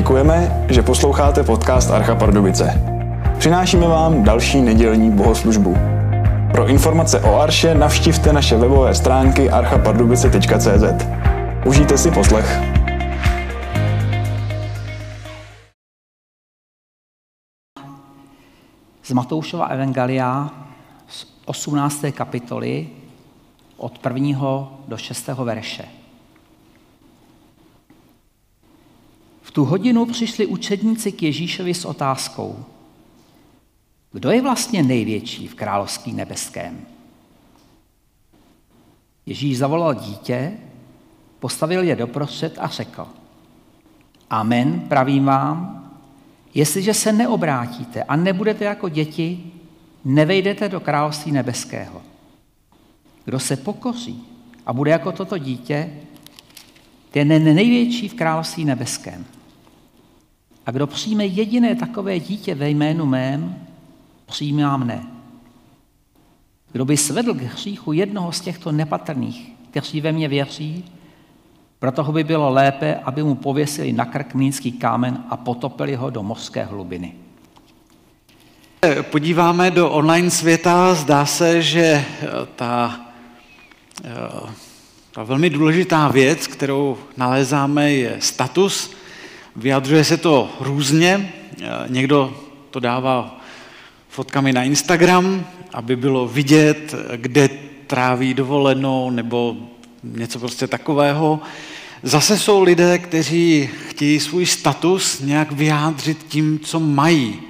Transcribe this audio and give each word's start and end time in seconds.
Děkujeme, 0.00 0.66
že 0.68 0.82
posloucháte 0.82 1.42
podcast 1.42 1.90
Archa 1.90 2.14
Pardubice. 2.14 2.82
Přinášíme 3.38 3.88
vám 3.88 4.24
další 4.24 4.60
nedělní 4.60 5.10
bohoslužbu. 5.10 5.76
Pro 6.52 6.66
informace 6.66 7.20
o 7.20 7.40
Arše 7.40 7.74
navštivte 7.74 8.32
naše 8.32 8.56
webové 8.56 8.94
stránky 8.94 9.50
archapardubice.cz. 9.50 11.06
Užijte 11.66 11.98
si 11.98 12.10
poslech. 12.10 12.60
Z 19.02 19.12
Matoušova 19.12 19.66
Evangelia 19.66 20.50
z 21.08 21.26
18. 21.44 22.04
kapitoly 22.12 22.86
od 23.76 24.06
1. 24.06 24.68
do 24.88 24.96
6. 24.96 25.28
verše. 25.28 25.99
V 29.50 29.52
tu 29.52 29.64
hodinu 29.64 30.06
přišli 30.06 30.46
učedníci 30.46 31.12
k 31.12 31.22
Ježíšovi 31.22 31.74
s 31.74 31.84
otázkou, 31.84 32.64
kdo 34.12 34.30
je 34.30 34.42
vlastně 34.42 34.82
největší 34.82 35.48
v 35.48 35.54
království 35.54 36.12
nebeském? 36.12 36.80
Ježíš 39.26 39.58
zavolal 39.58 39.94
dítě, 39.94 40.52
postavil 41.38 41.82
je 41.82 41.96
doprostřed 41.96 42.58
a 42.58 42.68
řekl, 42.68 43.08
Amen, 44.30 44.80
pravím 44.80 45.24
vám, 45.24 45.90
jestliže 46.54 46.94
se 46.94 47.12
neobrátíte 47.12 48.02
a 48.02 48.16
nebudete 48.16 48.64
jako 48.64 48.88
děti, 48.88 49.52
nevejdete 50.04 50.68
do 50.68 50.80
království 50.80 51.32
nebeského. 51.32 52.02
Kdo 53.24 53.40
se 53.40 53.56
pokoří 53.56 54.22
a 54.66 54.72
bude 54.72 54.90
jako 54.90 55.12
toto 55.12 55.38
dítě, 55.38 55.92
ten 57.10 57.32
je 57.32 57.40
největší 57.40 58.08
v 58.08 58.14
království 58.14 58.64
nebeském. 58.64 59.26
A 60.70 60.72
kdo 60.72 60.86
přijme 60.86 61.26
jediné 61.26 61.74
takové 61.74 62.20
dítě 62.20 62.54
ve 62.54 62.70
jménu 62.70 63.06
mém, 63.06 63.56
přijímá 64.26 64.76
mne. 64.76 65.06
Kdo 66.72 66.84
by 66.84 66.96
svedl 66.96 67.34
k 67.34 67.42
hříchu 67.42 67.92
jednoho 67.92 68.32
z 68.32 68.40
těchto 68.40 68.72
nepatrných, 68.72 69.52
kteří 69.70 70.00
ve 70.00 70.12
mě 70.12 70.28
věří, 70.28 70.84
proto 71.78 72.04
by 72.04 72.24
bylo 72.24 72.50
lépe, 72.50 72.94
aby 73.04 73.22
mu 73.22 73.34
pověsili 73.34 73.92
na 73.92 74.04
krk 74.04 74.34
mlínský 74.34 74.72
kámen 74.72 75.24
a 75.30 75.36
potopili 75.36 75.94
ho 75.94 76.10
do 76.10 76.22
mořské 76.22 76.64
hlubiny. 76.64 77.14
Podíváme 79.02 79.70
do 79.70 79.90
online 79.90 80.30
světa, 80.30 80.94
zdá 80.94 81.26
se, 81.26 81.62
že 81.62 82.04
ta, 82.56 83.00
ta 85.12 85.24
velmi 85.24 85.50
důležitá 85.50 86.08
věc, 86.08 86.46
kterou 86.46 86.98
nalézáme, 87.16 87.92
je 87.92 88.16
status. 88.20 88.99
Vyjadřuje 89.60 90.04
se 90.04 90.16
to 90.16 90.48
různě. 90.60 91.32
Někdo 91.88 92.36
to 92.70 92.80
dává 92.80 93.40
fotkami 94.08 94.52
na 94.52 94.62
Instagram, 94.62 95.46
aby 95.72 95.96
bylo 95.96 96.28
vidět, 96.28 96.94
kde 97.16 97.48
tráví 97.86 98.34
dovolenou 98.34 99.10
nebo 99.10 99.56
něco 100.02 100.38
prostě 100.38 100.66
takového. 100.66 101.40
Zase 102.02 102.38
jsou 102.38 102.62
lidé, 102.62 102.98
kteří 102.98 103.70
chtějí 103.88 104.20
svůj 104.20 104.46
status 104.46 105.20
nějak 105.20 105.52
vyjádřit 105.52 106.26
tím, 106.28 106.58
co 106.58 106.80
mají. 106.80 107.40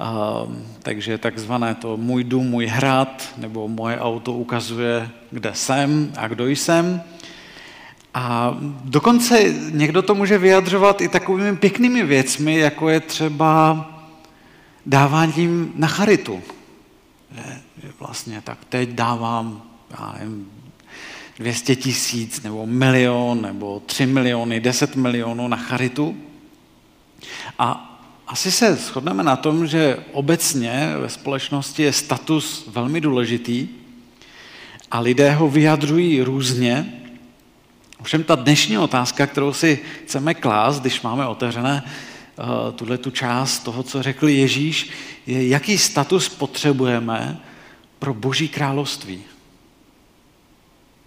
Uh, 0.00 0.54
takže 0.82 1.18
takzvané 1.18 1.74
to 1.74 1.96
můj 1.96 2.24
dům, 2.24 2.46
můj 2.46 2.66
hrad, 2.66 3.28
nebo 3.36 3.68
moje 3.68 4.00
auto 4.00 4.32
ukazuje, 4.32 5.08
kde 5.30 5.50
jsem 5.54 6.12
a 6.16 6.28
kdo 6.28 6.48
jsem. 6.48 7.02
A 8.14 8.56
dokonce 8.84 9.54
někdo 9.70 10.02
to 10.02 10.14
může 10.14 10.38
vyjadřovat 10.38 11.00
i 11.00 11.08
takovými 11.08 11.56
pěknými 11.56 12.04
věcmi, 12.04 12.58
jako 12.58 12.88
je 12.88 13.00
třeba 13.00 13.86
dáváním 14.86 15.72
na 15.74 15.88
charitu. 15.88 16.42
Že 17.82 17.92
vlastně 18.00 18.40
tak 18.44 18.58
teď 18.68 18.88
dávám 18.88 19.62
já 19.90 20.14
nevím, 20.18 20.50
200 21.38 21.76
tisíc, 21.76 22.42
nebo 22.42 22.66
milion, 22.66 23.42
nebo 23.42 23.82
3 23.86 24.06
miliony, 24.06 24.60
10 24.60 24.96
milionů 24.96 25.48
na 25.48 25.56
charitu. 25.56 26.16
A 27.58 27.86
asi 28.26 28.52
se 28.52 28.76
shodneme 28.76 29.22
na 29.22 29.36
tom, 29.36 29.66
že 29.66 29.98
obecně 30.12 30.94
ve 31.00 31.08
společnosti 31.08 31.82
je 31.82 31.92
status 31.92 32.68
velmi 32.72 33.00
důležitý 33.00 33.68
a 34.90 35.00
lidé 35.00 35.32
ho 35.32 35.48
vyjadřují 35.48 36.22
různě. 36.22 36.99
Ovšem 38.00 38.22
ta 38.24 38.34
dnešní 38.34 38.78
otázka, 38.78 39.26
kterou 39.26 39.52
si 39.52 39.78
chceme 40.04 40.34
klást, 40.34 40.80
když 40.80 41.02
máme 41.02 41.26
otevřené 41.26 41.82
uh, 42.38 42.72
tuhle 42.74 42.98
tu 42.98 43.10
část 43.10 43.58
toho, 43.58 43.82
co 43.82 44.02
řekl 44.02 44.28
Ježíš, 44.28 44.90
je, 45.26 45.48
jaký 45.48 45.78
status 45.78 46.28
potřebujeme 46.28 47.40
pro 47.98 48.14
Boží 48.14 48.48
království. 48.48 49.22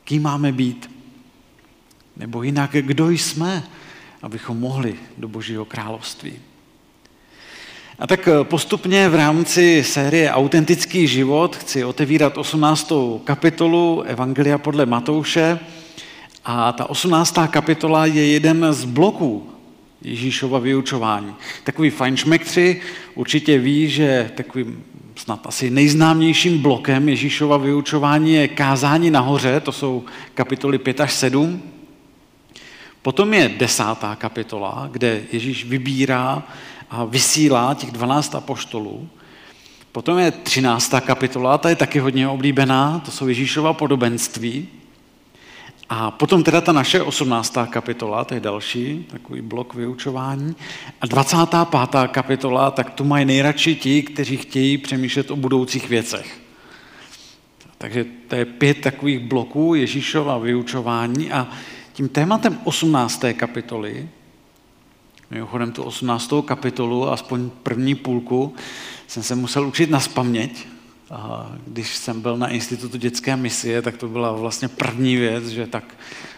Kým 0.04 0.22
máme 0.22 0.52
být? 0.52 0.90
Nebo 2.18 2.44
jinak, 2.44 2.72
kdo 2.72 3.10
jsme, 3.10 3.64
abychom 4.22 4.60
mohli 4.60 4.96
do 5.18 5.28
Božího 5.28 5.66
království? 5.66 6.34
A 8.00 8.08
tak 8.08 8.28
eh, 8.28 8.44
postupně 8.44 9.10
v 9.10 9.16
rámci 9.16 9.84
série 9.84 10.31
Autentický 10.31 11.08
život 11.08 11.56
chci 11.56 11.84
otevírat 11.84 12.38
18. 12.38 12.92
kapitolu 13.24 14.02
Evangelia 14.02 14.58
podle 14.58 14.86
Matouše. 14.86 15.60
A 16.46 16.72
ta 16.72 16.90
18. 16.90 17.36
kapitola 17.48 18.06
je 18.06 18.28
jeden 18.28 18.66
z 18.74 18.86
bloků 18.86 19.50
Ježíšova 20.02 20.59
vyučování. 20.59 21.36
Takový 21.64 21.90
fajnšmektři 21.90 22.81
určitě 23.16 23.58
ví, 23.58 23.90
že 23.90 24.31
takovým 24.36 24.84
snad 25.16 25.48
asi 25.48 25.70
nejznámějším 25.70 26.58
blokem 26.62 27.09
Ježíšova 27.09 27.58
vyučování 27.58 28.34
je 28.34 28.48
kázání 28.48 29.12
nahoře, 29.12 29.59
to 29.59 29.72
jsou 29.72 30.04
kapitoly 30.34 30.78
5 30.78 31.02
až 31.02 31.14
7. 31.14 31.62
Potom 33.02 33.34
je 33.34 33.50
desátá 33.58 34.16
kapitola, 34.16 34.90
kde 34.92 35.22
Ježíš 35.31 35.66
vybírá 35.66 36.44
a 36.90 37.06
vysílá 37.06 37.74
těch 37.74 37.92
12 37.92 38.36
apoštolů. 38.36 39.10
Potom 39.92 40.18
je 40.18 40.31
13. 40.31 40.94
kapitola, 41.06 41.58
ta 41.58 41.70
je 41.70 41.75
taky 41.75 42.00
hodně 42.00 42.28
oblíbená, 42.28 43.02
to 43.06 43.12
jsou 43.12 43.28
Ježíšova 43.28 43.74
podobenství. 43.74 44.68
A 45.96 46.12
potom 46.12 46.44
teda 46.44 46.62
ta 46.62 46.72
naše 46.72 47.02
18. 47.02 47.58
kapitola, 47.70 48.26
to 48.26 48.34
je 48.34 48.40
další 48.40 49.06
takový 49.12 49.42
blok 49.42 49.74
vyučování. 49.74 50.56
A 51.02 51.08
25. 51.08 52.08
kapitola, 52.08 52.72
tak 52.72 52.90
tu 52.90 53.04
mají 53.04 53.26
nejradši 53.26 53.76
ti, 53.76 54.04
kteří 54.04 54.38
chtějí 54.38 54.78
přemýšlet 54.78 55.31
o 55.31 55.36
budoucích 55.36 55.90
věcech. 55.90 56.42
Takže 57.78 58.06
to 58.28 58.36
je 58.36 58.46
pět 58.46 58.81
takových 58.81 59.20
bloků 59.20 59.76
Ježíšova 59.76 60.38
vyučování 60.38 61.31
a 61.31 61.48
tím 61.94 62.10
tématem 62.10 62.60
18. 62.64 63.24
kapitoly, 63.34 64.10
mimochodem 65.31 65.72
tu 65.72 65.84
18. 65.84 66.34
kapitolu, 66.46 67.10
aspoň 67.10 67.50
první 67.64 67.96
půlku, 67.96 68.56
jsem 69.08 69.24
se 69.24 69.36
musel 69.36 69.68
učit 69.68 69.90
na 69.90 70.00
spaměť, 70.00 70.68
když 71.68 71.96
jsem 71.96 72.22
byl 72.22 72.38
na 72.38 72.47
Institutu 72.47 72.97
dětské 72.97 73.36
misie, 73.36 73.81
tak 73.81 73.97
to 73.97 74.08
byla 74.08 74.31
vlastně 74.31 74.68
první 74.68 75.16
věc, 75.16 75.47
že 75.47 75.68
tak 75.68 75.96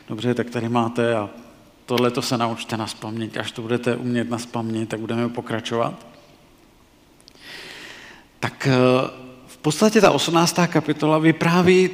dobře, 0.10 0.34
tak 0.34 0.50
tady 0.50 0.70
máte 0.70 1.16
a 1.16 1.30
tohle 1.86 2.12
to 2.12 2.22
se 2.22 2.38
naučte 2.38 2.78
na 2.78 2.88
spaměť. 2.88 3.38
Až 3.38 3.52
to 3.52 3.62
budete 3.62 3.96
umět 3.96 4.30
na 4.30 4.38
spaměť, 4.38 4.90
tak 4.90 5.00
budeme 5.00 5.30
pokračovat. 5.30 6.06
Tak 8.40 8.68
eh, 8.68 8.74
v 9.48 9.58
podstatě 9.58 10.02
ta 10.02 10.12
18. 10.12 10.60
kapitola 10.68 11.18
vypráví 11.18 11.90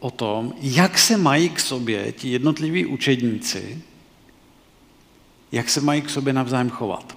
o 0.00 0.10
tom, 0.10 0.52
jak 0.60 0.98
se 0.98 1.16
mají 1.16 1.48
k 1.48 1.60
sobě 1.60 2.12
ti 2.12 2.28
jednotliví 2.28 2.86
učedníci, 2.86 3.82
jak 5.52 5.68
se 5.68 5.80
mají 5.80 6.02
k 6.02 6.10
sobě 6.10 6.32
navzájem 6.32 6.70
chovat. 6.70 7.16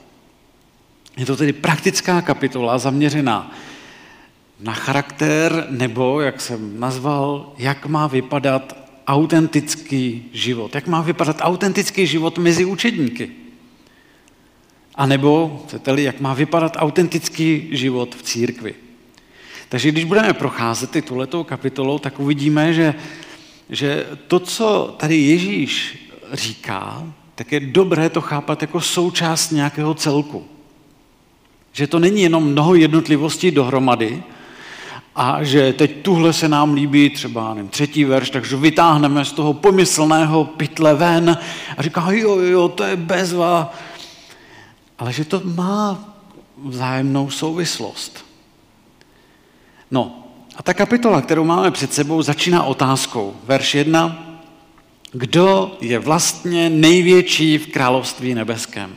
Je 1.18 1.26
to 1.26 1.36
tedy 1.36 1.54
praktická 1.54 2.22
kapitola 2.22 2.78
zaměřená 2.78 3.52
na 4.60 4.74
charakter, 4.74 5.68
nebo, 5.70 6.22
jak 6.22 6.42
jsem 6.42 6.80
nazval, 6.80 7.54
jak 7.58 7.86
má 7.86 8.08
vypadat 8.08 8.78
autentický 9.08 10.30
život. 10.34 10.76
Jak 10.76 10.88
má 10.88 11.02
vypadat 11.02 11.38
autentický 11.40 12.08
život 12.08 12.38
mezi 12.38 12.66
učedníky. 12.66 13.32
A 14.96 15.06
nebo, 15.06 15.62
chcete-li, 15.68 16.04
jak 16.04 16.20
má 16.20 16.34
vypadat 16.34 16.78
autentický 16.80 17.68
život 17.72 18.16
v 18.16 18.24
církvi. 18.24 18.76
Takže 19.70 19.92
když 19.92 20.04
budeme 20.04 20.34
procházet 20.34 20.96
i 20.96 21.02
tuhletou 21.02 21.44
kapitolou, 21.44 22.00
tak 22.00 22.20
uvidíme, 22.20 22.74
že, 22.74 22.96
že 23.70 24.06
to, 24.28 24.40
co 24.40 24.96
tady 24.98 25.18
Ježíš 25.18 25.98
říká, 26.34 27.14
tak 27.36 27.52
je 27.52 27.60
dobré 27.60 28.10
to 28.10 28.22
chápat 28.22 28.62
jako 28.62 28.82
součást 28.82 29.52
nějakého 29.52 29.94
celku. 29.94 30.46
Že 31.72 31.88
to 31.88 32.00
není 32.00 32.22
jenom 32.22 32.44
mnoho 32.44 32.76
jednotlivostí 32.76 33.52
dohromady, 33.52 34.24
a 35.16 35.44
že 35.44 35.74
teď 35.74 36.02
tuhle 36.02 36.34
se 36.34 36.48
nám 36.48 36.74
líbí 36.74 37.10
třeba 37.10 37.54
nevím, 37.54 37.70
třetí 37.70 38.06
verš, 38.06 38.30
takže 38.30 38.56
vytáhneme 38.56 39.26
z 39.26 39.32
toho 39.32 39.54
pomyslného 39.54 40.46
pytle 40.46 40.96
ven 40.96 41.38
a 41.78 41.82
říká, 41.82 42.12
jo, 42.12 42.40
jo, 42.40 42.70
to 42.70 42.84
je 42.84 42.96
bezva. 42.96 43.74
ale 45.00 45.14
že 45.14 45.26
to 45.26 45.42
má 45.44 46.10
vzájemnou 46.64 47.30
souvislost. 47.30 48.26
No, 49.92 50.24
a 50.56 50.64
ta 50.64 50.74
kapitola, 50.74 51.22
kterou 51.22 51.44
máme 51.44 51.72
před 51.72 51.94
sebou, 51.94 52.22
začíná 52.22 52.64
otázkou. 52.64 53.36
Verš 53.46 53.76
1. 53.76 54.40
Kdo 55.12 55.78
je 55.82 56.00
vlastně 56.00 56.70
největší 56.70 57.58
v 57.58 57.68
království 57.68 58.34
nebeském? 58.34 58.96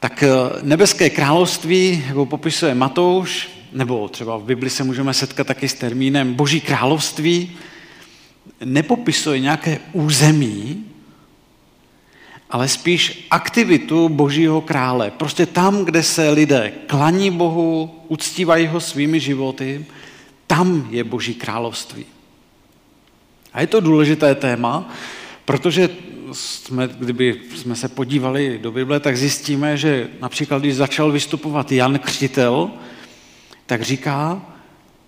Tak 0.00 0.22
eh, 0.22 0.28
nebeské 0.62 1.10
království, 1.10 2.04
jako 2.08 2.26
popisuje 2.26 2.74
Matouš, 2.74 3.57
nebo 3.72 4.08
třeba 4.08 4.36
v 4.36 4.44
Bibli 4.44 4.70
se 4.70 4.84
můžeme 4.84 5.14
setkat 5.14 5.46
taky 5.46 5.68
s 5.68 5.74
termínem 5.74 6.34
Boží 6.34 6.60
království, 6.60 7.56
nepopisuje 8.64 9.40
nějaké 9.40 9.78
území, 9.92 10.84
ale 12.50 12.68
spíš 12.68 13.26
aktivitu 13.30 14.08
Božího 14.08 14.60
krále. 14.60 15.10
Prostě 15.10 15.46
tam, 15.46 15.84
kde 15.84 16.02
se 16.02 16.30
lidé 16.30 16.72
klaní 16.86 17.30
Bohu, 17.30 17.94
uctívají 18.08 18.66
ho 18.66 18.80
svými 18.80 19.20
životy, 19.20 19.86
tam 20.46 20.88
je 20.90 21.04
Boží 21.04 21.34
království. 21.34 22.06
A 23.52 23.60
je 23.60 23.66
to 23.66 23.80
důležité 23.80 24.34
téma, 24.34 24.94
protože 25.44 25.90
jsme, 26.32 26.88
kdyby 26.98 27.40
jsme 27.56 27.76
se 27.76 27.88
podívali 27.88 28.58
do 28.62 28.72
Bible, 28.72 29.00
tak 29.00 29.16
zjistíme, 29.16 29.76
že 29.76 30.08
například, 30.20 30.58
když 30.58 30.74
začal 30.74 31.12
vystupovat 31.12 31.72
Jan 31.72 31.98
Křtitel, 31.98 32.70
tak 33.68 33.82
říká, 33.82 34.42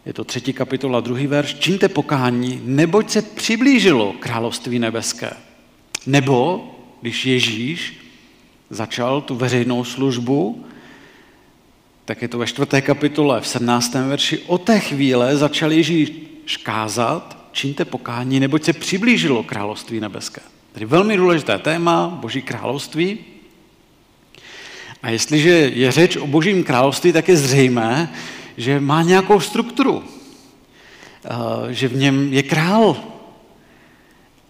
je 0.06 0.12
to 0.12 0.24
třetí 0.24 0.52
kapitola, 0.52 1.00
druhý 1.00 1.26
verš, 1.26 1.54
čiňte 1.54 1.88
pokání, 1.88 2.60
neboť 2.64 3.10
se 3.10 3.22
přiblížilo 3.22 4.14
království 4.20 4.78
nebeské. 4.78 5.30
Nebo, 6.06 6.68
když 7.00 7.26
Ježíš 7.26 8.00
začal 8.70 9.20
tu 9.20 9.34
veřejnou 9.34 9.84
službu, 9.84 10.66
tak 12.04 12.22
je 12.22 12.28
to 12.28 12.38
ve 12.38 12.46
čtvrté 12.46 12.82
kapitole 12.82 13.40
v 13.40 13.48
17. 13.48 13.94
verši, 13.94 14.38
o 14.38 14.58
té 14.58 14.80
chvíle 14.80 15.36
začal 15.36 15.72
Ježíš 15.72 16.56
kázat, 16.62 17.48
čiňte 17.52 17.84
pokání, 17.84 18.40
neboť 18.40 18.64
se 18.64 18.72
přiblížilo 18.72 19.42
království 19.42 20.00
nebeské. 20.00 20.40
Tedy 20.72 20.86
velmi 20.86 21.16
důležité 21.16 21.58
téma, 21.58 22.18
Boží 22.20 22.42
království. 22.42 23.18
A 25.02 25.10
jestliže 25.10 25.50
je 25.50 25.92
řeč 25.92 26.16
o 26.16 26.26
Božím 26.26 26.64
království, 26.64 27.12
tak 27.12 27.28
je 27.28 27.36
zřejmé, 27.36 28.12
že 28.60 28.80
má 28.80 29.02
nějakou 29.02 29.40
strukturu, 29.40 30.04
eh, 30.04 31.28
že 31.74 31.88
v 31.88 31.96
něm 31.96 32.32
je 32.32 32.42
král. 32.42 32.96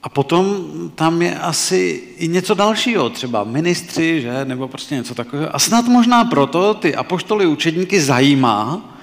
A 0.03 0.09
potom 0.09 0.67
tam 0.95 1.23
je 1.23 1.39
asi 1.39 2.03
i 2.17 2.29
něco 2.29 2.55
dalšího, 2.55 3.11
třeba 3.11 3.45
ministři, 3.45 4.21
že? 4.21 4.45
nebo 4.45 4.69
prostě 4.69 4.95
něco 4.95 5.15
takového. 5.15 5.57
A 5.57 5.59
snad 5.59 5.89
možná 5.89 6.25
proto 6.25 6.75
ty 6.75 6.95
apoštoly 6.95 7.47
učedníky 7.47 8.01
zajímá, 8.01 8.97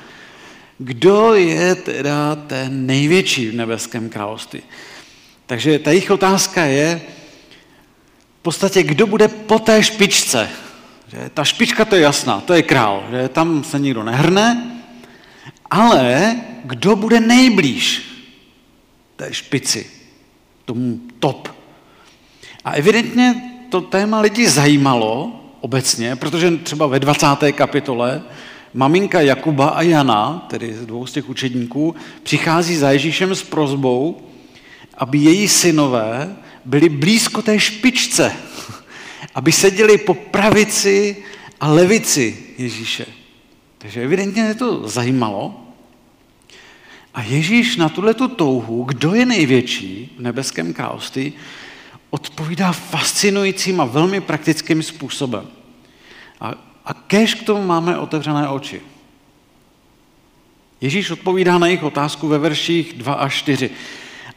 kdo 0.77 1.33
je 1.33 1.75
teda 1.75 2.35
ten 2.35 2.85
největší 2.85 3.49
v 3.49 3.55
nebeském 3.55 4.09
království. 4.09 4.61
Takže 5.45 5.79
ta 5.79 5.91
jejich 5.91 6.11
otázka 6.11 6.63
je, 6.65 7.01
v 8.39 8.41
podstatě, 8.41 8.83
kdo 8.83 9.07
bude 9.07 9.27
po 9.27 9.59
té 9.59 9.83
špičce. 9.83 10.49
Že 11.07 11.29
ta 11.33 11.43
špička 11.43 11.85
to 11.85 11.95
je 11.95 12.01
jasná, 12.01 12.41
to 12.41 12.53
je 12.53 12.61
král, 12.61 13.03
že 13.11 13.29
tam 13.29 13.63
se 13.63 13.79
nikdo 13.79 14.03
nehrne, 14.03 14.76
ale 15.71 16.35
kdo 16.63 16.95
bude 16.95 17.19
nejblíž 17.19 18.03
té 19.15 19.33
špici, 19.33 19.87
tomu 20.65 20.99
top. 21.19 21.49
A 22.65 22.71
evidentně 22.71 23.35
to 23.69 23.81
téma 23.81 24.19
lidi 24.19 24.49
zajímalo 24.49 25.41
obecně, 25.61 26.15
protože 26.15 26.57
třeba 26.57 26.87
ve 26.87 26.99
20. 26.99 27.25
kapitole 27.51 28.21
maminka 28.73 29.21
Jakuba 29.21 29.67
a 29.67 29.81
Jana, 29.81 30.45
tedy 30.49 30.73
dvou 30.85 31.05
z 31.05 31.11
těch 31.11 31.29
učedníků, 31.29 31.95
přichází 32.23 32.75
za 32.75 32.91
Ježíšem 32.91 33.35
s 33.35 33.43
prozbou, 33.43 34.21
aby 34.97 35.17
její 35.17 35.47
synové 35.47 36.35
byli 36.65 36.89
blízko 36.89 37.41
té 37.41 37.59
špičce, 37.59 38.35
aby 39.35 39.51
seděli 39.51 39.97
po 39.97 40.13
pravici 40.13 41.23
a 41.59 41.67
levici 41.71 42.37
Ježíše. 42.57 43.05
Takže 43.77 44.03
evidentně 44.03 44.55
to 44.55 44.87
zajímalo. 44.87 45.63
A 47.13 47.21
Ježíš 47.21 47.77
na 47.77 47.89
tuhle 47.89 48.13
tu 48.13 48.27
touhu, 48.27 48.83
kdo 48.83 49.13
je 49.13 49.25
největší 49.25 50.15
v 50.17 50.21
nebeském 50.21 50.73
království, 50.73 51.33
odpovídá 52.09 52.71
fascinujícím 52.71 53.81
a 53.81 53.85
velmi 53.85 54.21
praktickým 54.21 54.83
způsobem. 54.83 55.47
A, 56.41 56.53
a 56.85 56.93
kež 56.93 57.33
k 57.33 57.43
tomu 57.43 57.65
máme 57.65 57.97
otevřené 57.97 58.49
oči. 58.49 58.81
Ježíš 60.81 61.11
odpovídá 61.11 61.57
na 61.57 61.67
jejich 61.67 61.83
otázku 61.83 62.27
ve 62.27 62.37
verších 62.37 62.93
2 62.93 63.13
až 63.13 63.35
4. 63.35 63.69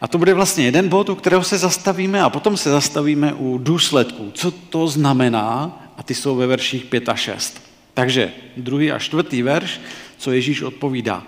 A 0.00 0.08
to 0.08 0.18
bude 0.18 0.34
vlastně 0.34 0.64
jeden 0.64 0.88
bod, 0.88 1.08
u 1.08 1.14
kterého 1.14 1.44
se 1.44 1.58
zastavíme 1.58 2.22
a 2.22 2.30
potom 2.30 2.56
se 2.56 2.70
zastavíme 2.70 3.34
u 3.34 3.58
důsledků. 3.58 4.30
Co 4.34 4.50
to 4.50 4.88
znamená? 4.88 5.80
A 5.96 6.02
ty 6.02 6.14
jsou 6.14 6.36
ve 6.36 6.46
verších 6.46 6.84
5 6.84 7.08
a 7.08 7.14
6. 7.14 7.69
Takže 8.00 8.32
druhý 8.56 8.92
a 8.92 8.98
čtvrtý 8.98 9.42
verš, 9.42 9.80
co 10.16 10.32
Ježíš 10.32 10.62
odpovídá. 10.62 11.26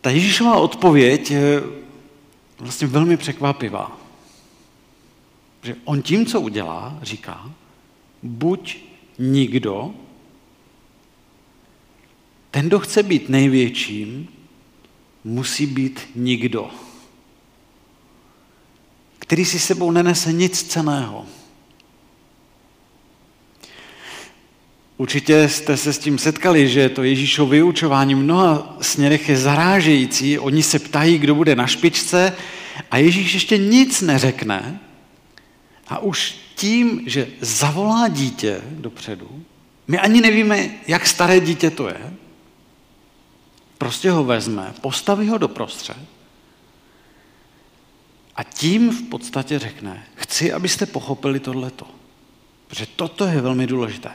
Ta 0.00 0.10
Ježíšová 0.10 0.56
odpověď 0.56 1.30
je 1.30 1.62
vlastně 2.58 2.86
velmi 2.86 3.16
překvapivá. 3.16 4.00
Že 5.62 5.76
on 5.84 6.02
tím, 6.02 6.26
co 6.26 6.40
udělá, 6.40 6.98
říká, 7.02 7.50
buď 8.22 8.76
nikdo, 9.18 9.94
ten, 12.50 12.66
kdo 12.66 12.78
chce 12.78 13.02
být 13.02 13.28
největším, 13.28 14.28
musí 15.24 15.66
být 15.66 16.00
nikdo 16.14 16.70
který 19.30 19.44
si 19.44 19.58
sebou 19.58 19.90
nenese 19.90 20.32
nic 20.32 20.62
ceného. 20.62 21.26
Určitě 25.00 25.48
jste 25.48 25.76
se 25.76 25.92
s 25.92 25.98
tím 25.98 26.18
setkali, 26.18 26.68
že 26.68 26.88
to 26.88 27.02
Ježíšovo 27.02 27.50
vyučování 27.50 28.14
v 28.14 28.18
mnoha 28.18 28.76
směrech 28.80 29.28
je 29.28 29.36
zarážející. 29.36 30.38
Oni 30.38 30.62
se 30.62 30.78
ptají, 30.78 31.18
kdo 31.18 31.34
bude 31.34 31.56
na 31.56 31.66
špičce 31.66 32.36
a 32.90 32.96
Ježíš 32.96 33.34
ještě 33.34 33.58
nic 33.58 34.00
neřekne 34.00 34.80
a 35.88 35.98
už 35.98 36.34
tím, 36.54 37.02
že 37.06 37.28
zavolá 37.40 38.08
dítě 38.08 38.60
dopředu, 38.70 39.44
my 39.88 39.98
ani 39.98 40.20
nevíme, 40.20 40.70
jak 40.86 41.06
staré 41.06 41.40
dítě 41.40 41.70
to 41.70 41.88
je, 41.88 42.12
prostě 43.78 44.10
ho 44.10 44.24
vezme, 44.24 44.74
postaví 44.80 45.28
ho 45.28 45.38
do 45.38 45.48
prostřed 45.48 45.98
a 48.36 48.42
tím 48.42 48.90
v 48.90 49.02
podstatě 49.02 49.58
řekne, 49.58 50.06
chci, 50.14 50.52
abyste 50.52 50.86
pochopili 50.86 51.40
tohleto. 51.40 51.86
Protože 52.68 52.86
toto 52.86 53.26
je 53.26 53.40
velmi 53.40 53.66
důležité. 53.66 54.10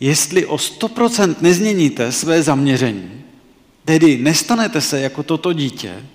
Jestli 0.00 0.46
o 0.46 0.56
100% 0.56 1.36
nezměníte 1.40 2.12
své 2.12 2.42
zaměření, 2.42 3.22
tedy 3.84 4.18
nestanete 4.18 4.80
se 4.80 5.00
jako 5.00 5.22
toto 5.22 5.52
dítě, 5.52 6.06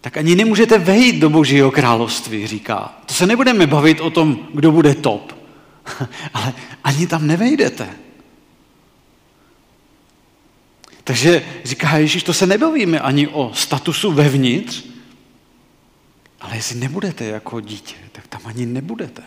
tak 0.00 0.16
ani 0.16 0.34
nemůžete 0.34 0.78
vejít 0.78 1.16
do 1.16 1.30
Božího 1.30 1.70
království, 1.70 2.46
říká. 2.46 2.98
To 3.06 3.14
se 3.14 3.26
nebudeme 3.26 3.66
bavit 3.66 4.00
o 4.00 4.10
tom, 4.10 4.48
kdo 4.54 4.72
bude 4.72 4.94
top, 4.94 5.36
ale 6.34 6.54
ani 6.84 7.06
tam 7.06 7.26
nevejdete. 7.26 7.88
Takže 11.04 11.44
říká 11.64 11.98
Ježíš, 11.98 12.22
to 12.22 12.34
se 12.34 12.46
nebavíme 12.46 13.00
ani 13.00 13.28
o 13.28 13.50
statusu 13.54 14.12
vevnitř, 14.12 14.84
ale 16.40 16.56
jestli 16.56 16.78
nebudete 16.78 17.24
jako 17.24 17.60
dítě, 17.60 17.94
tak 18.12 18.26
tam 18.26 18.40
ani 18.44 18.66
nebudete. 18.66 19.22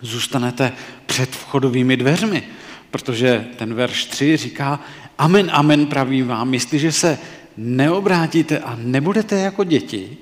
Zůstanete 0.00 0.72
před 1.06 1.30
vchodovými 1.30 1.96
dveřmi, 1.96 2.42
protože 2.90 3.46
ten 3.56 3.74
verš 3.74 4.04
3 4.04 4.36
říká, 4.36 4.80
amen, 5.18 5.50
amen 5.52 5.86
pravím 5.86 6.26
vám, 6.26 6.54
jestliže 6.54 6.92
se 6.92 7.18
neobrátíte 7.56 8.58
a 8.58 8.78
nebudete 8.80 9.36
jako 9.36 9.64
děti, 9.64 10.16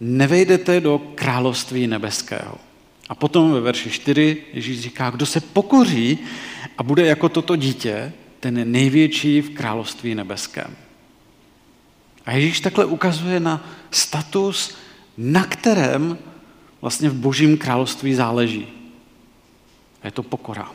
nevejdete 0.00 0.80
do 0.80 0.98
království 1.14 1.86
nebeského. 1.86 2.58
A 3.08 3.14
potom 3.14 3.52
ve 3.52 3.60
verši 3.60 3.90
4 3.90 4.36
Ježíš 4.52 4.80
říká, 4.80 5.10
kdo 5.10 5.26
se 5.26 5.40
pokoří 5.40 6.18
a 6.78 6.82
bude 6.82 7.06
jako 7.06 7.28
toto 7.28 7.56
dítě, 7.56 8.12
ten 8.40 8.58
je 8.58 8.64
největší 8.64 9.40
v 9.40 9.50
království 9.50 10.14
nebeském. 10.14 10.76
A 12.26 12.32
Ježíš 12.32 12.60
takhle 12.60 12.84
ukazuje 12.84 13.40
na 13.40 13.68
status, 13.90 14.76
na 15.18 15.44
kterém 15.44 16.18
vlastně 16.80 17.10
v 17.10 17.14
božím 17.14 17.58
království 17.58 18.14
záleží. 18.14 18.66
Je 20.04 20.10
to 20.10 20.22
pokora. 20.22 20.70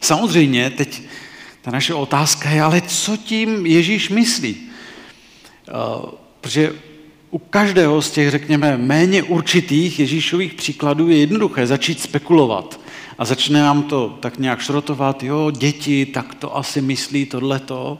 Samozřejmě, 0.00 0.70
teď 0.70 1.02
ta 1.62 1.70
naše 1.70 1.94
otázka 1.94 2.50
je, 2.50 2.62
ale 2.62 2.80
co 2.80 3.16
tím 3.16 3.66
Ježíš 3.66 4.08
myslí? 4.08 4.56
Uh, 4.56 6.10
protože 6.40 6.72
u 7.30 7.38
každého 7.38 8.02
z 8.02 8.10
těch, 8.10 8.30
řekněme, 8.30 8.76
méně 8.76 9.22
určitých 9.22 10.00
Ježíšových 10.00 10.54
příkladů 10.54 11.08
je 11.08 11.18
jednoduché 11.18 11.66
začít 11.66 12.00
spekulovat. 12.00 12.80
A 13.18 13.24
začne 13.24 13.60
nám 13.60 13.82
to 13.82 14.18
tak 14.20 14.38
nějak 14.38 14.60
šrotovat, 14.60 15.22
jo, 15.22 15.50
děti, 15.50 16.06
tak 16.06 16.34
to 16.34 16.56
asi 16.56 16.80
myslí 16.80 17.26
tohleto, 17.26 17.98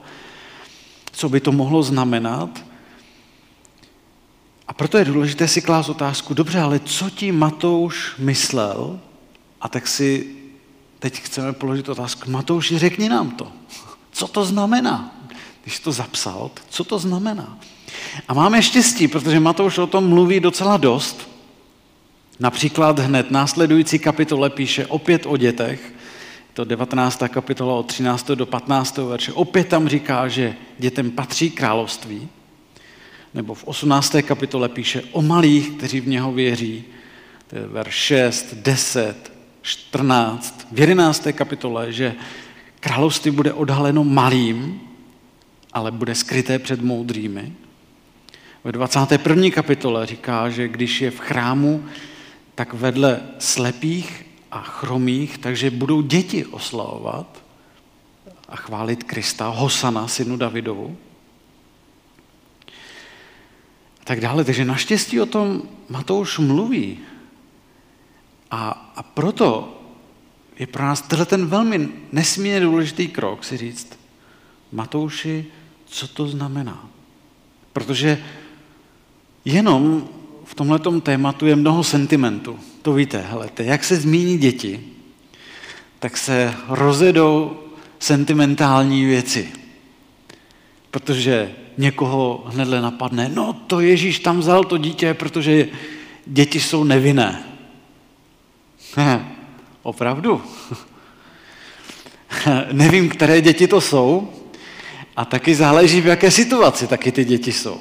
co 1.12 1.28
by 1.28 1.40
to 1.40 1.52
mohlo 1.52 1.82
znamenat. 1.82 2.64
A 4.68 4.72
proto 4.72 4.98
je 4.98 5.04
důležité 5.04 5.48
si 5.48 5.62
klást 5.62 5.88
otázku, 5.88 6.34
dobře, 6.34 6.60
ale 6.60 6.80
co 6.80 7.10
ti 7.10 7.32
Matouš 7.32 8.14
myslel? 8.18 9.00
A 9.60 9.68
tak 9.68 9.86
si 9.86 10.36
teď 10.98 11.20
chceme 11.20 11.52
položit 11.52 11.88
otázku, 11.88 12.30
Matouši, 12.30 12.78
řekni 12.78 13.08
nám 13.08 13.30
to. 13.30 13.52
Co 14.12 14.28
to 14.28 14.44
znamená? 14.44 15.12
Když 15.62 15.80
to 15.80 15.92
zapsal, 15.92 16.50
co 16.68 16.84
to 16.84 16.98
znamená? 16.98 17.58
A 18.28 18.34
máme 18.34 18.62
štěstí, 18.62 19.08
protože 19.08 19.40
Matouš 19.40 19.78
o 19.78 19.86
tom 19.86 20.08
mluví 20.08 20.40
docela 20.40 20.76
dost. 20.76 21.28
Například 22.40 22.98
hned 22.98 23.30
následující 23.30 23.98
kapitole 23.98 24.50
píše 24.50 24.86
opět 24.86 25.26
o 25.26 25.36
dětech, 25.36 25.92
to 26.52 26.64
19. 26.64 27.22
kapitola 27.28 27.74
od 27.74 27.86
13. 27.86 28.30
do 28.30 28.46
15. 28.46 28.96
verše. 28.96 29.32
Opět 29.32 29.68
tam 29.68 29.88
říká, 29.88 30.28
že 30.28 30.54
dětem 30.78 31.10
patří 31.10 31.50
království. 31.50 32.28
Nebo 33.34 33.54
v 33.54 33.64
18. 33.64 34.16
kapitole 34.22 34.68
píše 34.68 35.02
o 35.12 35.22
malých, 35.22 35.70
kteří 35.70 36.00
v 36.00 36.08
něho 36.08 36.32
věří. 36.32 36.84
To 37.46 37.56
je 37.56 37.66
verš 37.66 37.94
6, 37.94 38.54
10, 38.54 39.32
14. 39.66 40.66
V 40.72 40.80
11. 40.80 41.26
kapitole, 41.32 41.92
že 41.92 42.14
království 42.80 43.30
bude 43.30 43.52
odhaleno 43.52 44.04
malým, 44.04 44.80
ale 45.72 45.90
bude 45.90 46.14
skryté 46.14 46.58
před 46.58 46.82
moudrými. 46.82 47.52
Ve 48.64 48.72
21. 48.72 49.50
kapitole 49.50 50.06
říká, 50.06 50.50
že 50.50 50.68
když 50.68 51.00
je 51.00 51.10
v 51.10 51.18
chrámu, 51.18 51.84
tak 52.54 52.74
vedle 52.74 53.20
slepých 53.38 54.26
a 54.50 54.62
chromých, 54.62 55.38
takže 55.38 55.70
budou 55.70 56.02
děti 56.02 56.46
oslavovat 56.46 57.42
a 58.48 58.56
chválit 58.56 59.04
Krista, 59.04 59.48
Hosana, 59.48 60.08
synu 60.08 60.36
Davidovu. 60.36 60.96
A 64.00 64.04
tak 64.04 64.20
dále. 64.20 64.44
Takže 64.44 64.64
naštěstí 64.64 65.20
o 65.20 65.26
tom 65.26 65.62
Matouš 65.88 66.38
mluví. 66.38 66.98
A, 68.50 68.92
a 68.96 69.02
proto 69.02 69.78
je 70.58 70.66
pro 70.66 70.82
nás 70.82 71.02
tenhle 71.02 71.26
ten 71.26 71.46
velmi 71.46 71.88
nesmírně 72.12 72.60
důležitý 72.60 73.08
krok 73.08 73.44
si 73.44 73.56
říct, 73.56 73.98
Matouši, 74.72 75.46
co 75.86 76.08
to 76.08 76.28
znamená. 76.28 76.88
Protože 77.72 78.18
jenom 79.44 80.08
v 80.44 80.54
tomhle 80.54 80.80
tématu 81.02 81.46
je 81.46 81.56
mnoho 81.56 81.84
sentimentu. 81.84 82.58
To 82.82 82.92
víte, 82.92 83.20
helete, 83.20 83.64
jak 83.64 83.84
se 83.84 83.96
zmíní 83.96 84.38
děti, 84.38 84.80
tak 85.98 86.16
se 86.16 86.54
rozjedou 86.68 87.60
sentimentální 87.98 89.04
věci. 89.04 89.52
Protože 90.90 91.54
někoho 91.78 92.44
hnedle 92.46 92.80
napadne, 92.80 93.30
no 93.34 93.52
to 93.52 93.80
Ježíš 93.80 94.18
tam 94.18 94.38
vzal 94.38 94.64
to 94.64 94.78
dítě, 94.78 95.14
protože 95.14 95.68
děti 96.26 96.60
jsou 96.60 96.84
nevinné. 96.84 97.55
Opravdu? 99.82 100.42
Nevím, 102.72 103.08
které 103.08 103.40
děti 103.40 103.68
to 103.68 103.80
jsou, 103.80 104.32
a 105.16 105.24
taky 105.24 105.54
záleží, 105.54 106.00
v 106.00 106.06
jaké 106.06 106.30
situaci 106.30 106.86
taky 106.86 107.12
ty 107.12 107.24
děti 107.24 107.52
jsou. 107.52 107.80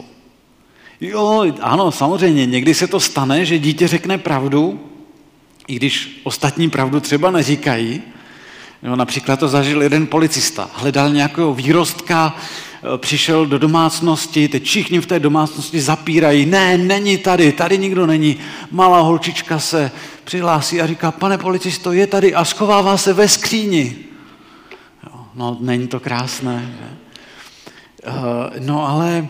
Jo, 1.01 1.53
ano, 1.61 1.91
samozřejmě, 1.91 2.45
někdy 2.45 2.73
se 2.73 2.87
to 2.87 2.99
stane, 2.99 3.45
že 3.45 3.59
dítě 3.59 3.87
řekne 3.87 4.17
pravdu, 4.17 4.79
i 5.67 5.75
když 5.75 6.21
ostatní 6.23 6.69
pravdu 6.69 6.99
třeba 6.99 7.31
neříkají. 7.31 8.01
Jo, 8.83 8.95
například 8.95 9.39
to 9.39 9.47
zažil 9.47 9.81
jeden 9.81 10.07
policista. 10.07 10.69
Hledal 10.73 11.09
nějakého 11.09 11.53
výrostka, 11.53 12.35
e, 12.95 12.97
přišel 12.97 13.45
do 13.45 13.59
domácnosti, 13.59 14.47
teď 14.47 14.63
všichni 14.63 14.99
v 14.99 15.05
té 15.05 15.19
domácnosti 15.19 15.81
zapírají. 15.81 16.45
Ne, 16.45 16.77
není 16.77 17.17
tady, 17.17 17.51
tady 17.51 17.77
nikdo 17.77 18.05
není. 18.05 18.37
Malá 18.71 18.99
holčička 18.99 19.59
se 19.59 19.91
přihlásí 20.25 20.81
a 20.81 20.87
říká, 20.87 21.11
pane 21.11 21.37
policisto, 21.37 21.91
je 21.91 22.07
tady 22.07 22.33
a 22.33 22.45
schovává 22.45 22.97
se 22.97 23.13
ve 23.13 23.27
skříni. 23.27 23.97
Jo, 25.03 25.25
no, 25.35 25.57
není 25.61 25.87
to 25.87 25.99
krásné, 25.99 26.75
že? 26.79 26.97
Eh, 28.03 28.59
no 28.59 28.87
ale 28.87 29.27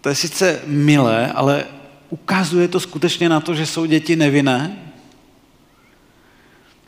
to 0.00 0.08
je 0.08 0.14
sice 0.14 0.62
milé, 0.66 1.32
ale 1.32 1.64
ukazuje 2.10 2.68
to 2.68 2.80
skutečně 2.80 3.28
na 3.28 3.40
to, 3.40 3.54
že 3.54 3.66
jsou 3.66 3.84
děti 3.84 4.16
nevinné? 4.16 4.78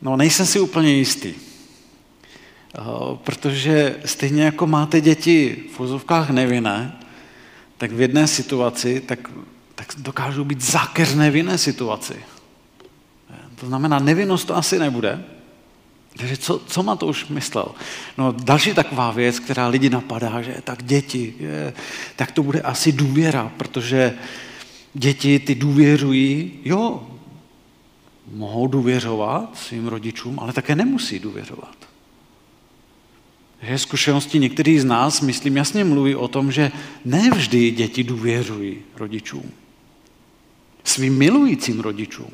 No, 0.02 0.16
nejsem 0.16 0.46
si 0.46 0.60
úplně 0.60 0.92
jistý. 0.92 1.34
Eh, 1.34 2.82
protože 3.24 3.96
stejně 4.04 4.42
jako 4.44 4.66
máte 4.66 5.00
děti 5.00 5.64
v 5.74 5.78
vozovkách 5.78 6.30
nevinné, 6.30 6.98
tak 7.78 7.92
v 7.92 8.00
jedné 8.00 8.26
situaci, 8.26 9.00
tak, 9.00 9.30
tak 9.76 9.92
dokážou 9.98 10.44
být 10.44 10.60
zákeřné 10.60 11.30
v 11.30 11.36
jiné 11.36 11.58
situaci. 11.58 12.14
To 13.54 13.66
znamená, 13.66 13.98
nevinnost 13.98 14.44
to 14.44 14.56
asi 14.56 14.78
nebude, 14.78 15.24
takže 16.16 16.36
co, 16.36 16.58
co 16.58 16.82
má 16.82 16.96
to 16.96 17.06
už 17.06 17.26
myslel? 17.26 17.74
No 18.18 18.32
další 18.32 18.74
taková 18.74 19.10
věc, 19.10 19.38
která 19.38 19.68
lidi 19.68 19.90
napadá, 19.90 20.42
že 20.42 20.56
tak 20.64 20.82
děti, 20.82 21.34
je, 21.38 21.72
tak 22.16 22.32
to 22.32 22.42
bude 22.42 22.60
asi 22.60 22.92
důvěra, 22.92 23.52
protože 23.56 24.14
děti 24.94 25.38
ty 25.38 25.54
důvěřují, 25.54 26.52
jo, 26.64 27.06
mohou 28.32 28.66
důvěřovat 28.66 29.58
svým 29.58 29.86
rodičům, 29.86 30.38
ale 30.40 30.52
také 30.52 30.74
nemusí 30.74 31.18
důvěřovat. 31.18 31.76
Že 33.62 33.78
zkušenosti 33.78 34.38
některých 34.38 34.82
z 34.82 34.84
nás, 34.84 35.20
myslím, 35.20 35.56
jasně 35.56 35.84
mluví 35.84 36.14
o 36.14 36.28
tom, 36.28 36.52
že 36.52 36.72
ne 37.04 37.30
vždy 37.30 37.70
děti 37.70 38.04
důvěřují 38.04 38.78
rodičům. 38.96 39.52
Svým 40.96 41.18
milujícím 41.18 41.80
rodičům. 41.80 42.30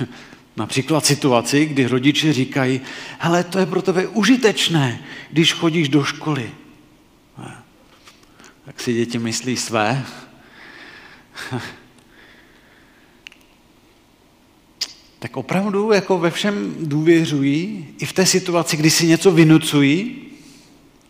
Například 0.56 1.06
situaci, 1.06 1.66
kdy 1.66 1.86
rodiče 1.86 2.32
říkají, 2.32 2.80
hele, 3.18 3.44
to 3.44 3.58
je 3.58 3.66
pro 3.66 3.82
tebe 3.82 4.06
užitečné, 4.06 5.04
když 5.30 5.52
chodíš 5.52 5.88
do 5.88 6.04
školy. 6.04 6.50
Tak 8.64 8.80
si 8.80 8.94
děti 8.94 9.18
myslí 9.18 9.56
své. 9.56 10.04
tak 15.18 15.36
opravdu 15.36 15.92
jako 15.92 16.18
ve 16.18 16.30
všem 16.30 16.74
důvěřují, 16.80 17.86
i 17.98 18.06
v 18.06 18.12
té 18.12 18.26
situaci, 18.26 18.76
kdy 18.76 18.90
si 18.90 19.06
něco 19.06 19.30
vynucují, 19.30 20.16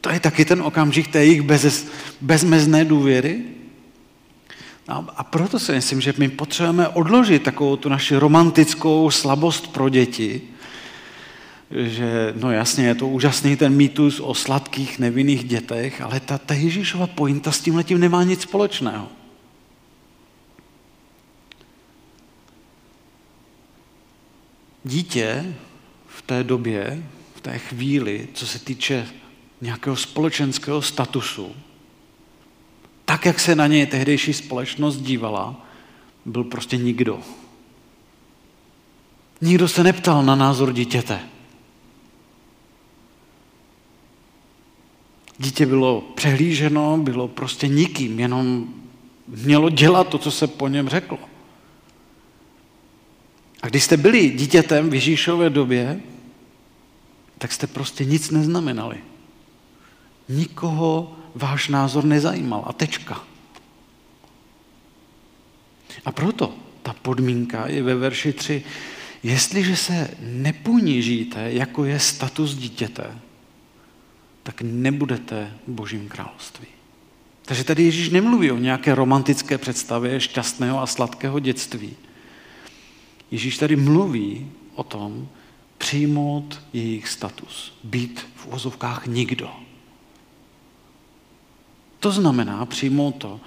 to 0.01 0.11
je 0.11 0.21
taky 0.21 0.45
ten 0.45 0.63
okamžik 0.63 1.09
té 1.09 1.25
jejich 1.25 1.43
bez, 1.43 1.87
bezmezné 2.21 2.85
důvěry. 2.85 3.62
A 4.89 5.25
proto 5.25 5.59
si 5.59 5.73
myslím, 5.73 6.01
že 6.01 6.15
my 6.19 6.29
potřebujeme 6.29 6.89
odložit 6.89 7.43
takovou 7.43 7.77
tu 7.77 7.89
naši 7.89 8.17
romantickou 8.17 9.11
slabost 9.11 9.73
pro 9.73 9.89
děti, 9.89 10.43
že 11.71 12.35
no 12.37 12.53
jasně, 12.53 12.87
je 12.87 12.95
to 12.95 13.09
úžasný 13.09 13.57
ten 13.57 13.75
mýtus 13.75 14.21
o 14.21 14.35
sladkých 14.35 14.99
nevinných 14.99 15.45
dětech, 15.45 16.01
ale 16.01 16.21
ta, 16.21 16.39
ta 16.39 16.55
Ježíšova 16.55 17.07
pointa 17.07 17.53
s 17.53 17.61
tím 17.61 17.77
letím 17.77 18.01
nemá 18.01 18.25
nic 18.25 18.43
společného. 18.43 19.09
Dítě 24.85 25.55
v 26.07 26.23
té 26.23 26.45
době, 26.45 27.03
v 27.35 27.41
té 27.41 27.59
chvíli, 27.59 28.29
co 28.35 28.47
se 28.47 28.59
týče 28.59 29.09
nějakého 29.61 29.97
společenského 29.97 30.83
statusu, 30.83 31.55
tak, 33.13 33.27
jak 33.27 33.41
se 33.41 33.55
na 33.55 33.67
něj 33.67 33.87
tehdejší 33.87 34.33
společnost 34.33 34.97
dívala, 34.97 35.67
byl 36.25 36.45
prostě 36.45 36.77
nikdo. 36.77 37.21
Nikdo 39.41 39.69
se 39.69 39.85
neptal 39.85 40.25
na 40.25 40.35
názor 40.35 40.73
dítěte. 40.73 41.21
Dítě 45.39 45.67
bylo 45.67 46.01
přehlíženo, 46.01 46.99
bylo 46.99 47.29
prostě 47.29 47.69
nikým, 47.69 48.21
jenom 48.21 48.75
mělo 49.29 49.71
dělat 49.71 50.09
to, 50.09 50.19
co 50.19 50.31
se 50.31 50.47
po 50.47 50.69
něm 50.69 50.89
řeklo. 50.89 51.19
A 53.63 53.69
když 53.69 53.85
jste 53.85 53.97
byli 53.97 54.31
dítětem 54.31 54.91
v 54.91 54.95
Ježíšové 54.95 55.51
době, 55.51 56.01
tak 57.39 57.53
jste 57.53 57.67
prostě 57.67 58.05
nic 58.05 58.31
neznamenali. 58.31 58.97
Nikoho 60.29 61.22
váš 61.35 61.69
názor 61.69 62.05
nezajímal 62.05 62.65
a 62.67 62.73
tečka. 62.73 63.25
A 66.05 66.13
proto 66.13 66.55
ta 66.83 66.93
podmínka 66.93 67.67
je 67.67 67.83
ve 67.83 67.95
verši 67.95 68.33
3. 68.33 68.65
Jestliže 69.23 69.77
se 69.77 70.11
neponížíte, 70.21 71.53
jako 71.53 71.85
je 71.85 72.01
status 72.01 72.55
dítěte, 72.55 73.19
tak 74.43 74.63
nebudete 74.63 75.53
v 75.67 75.71
božím 75.71 76.09
království. 76.09 76.67
Takže 77.45 77.65
tady 77.65 77.83
Ježíš 77.83 78.09
nemluví 78.09 78.51
o 78.51 78.59
nějaké 78.59 78.95
romantické 78.95 79.59
představě 79.59 80.21
šťastného 80.21 80.83
a 80.83 80.87
sladkého 80.87 81.41
dětství. 81.41 81.97
Ježíš 83.31 83.59
tady 83.59 83.77
mluví 83.77 84.51
o 84.75 84.83
tom 84.83 85.29
přijmout 85.79 86.61
jejich 86.73 87.09
status, 87.09 87.79
být 87.85 88.27
v 88.35 88.47
uvozovkách 88.47 89.07
nikdo. 89.07 89.51
To 92.03 92.11
znamená 92.11 92.67
přijmout 92.67 93.13
to, 93.13 93.41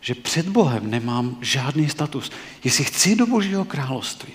že 0.00 0.14
před 0.14 0.48
Bohem 0.48 0.90
nemám 0.90 1.38
žádný 1.40 1.88
status. 1.88 2.30
Jestli 2.64 2.84
chci 2.84 3.16
do 3.16 3.26
Božího 3.26 3.64
království, 3.64 4.32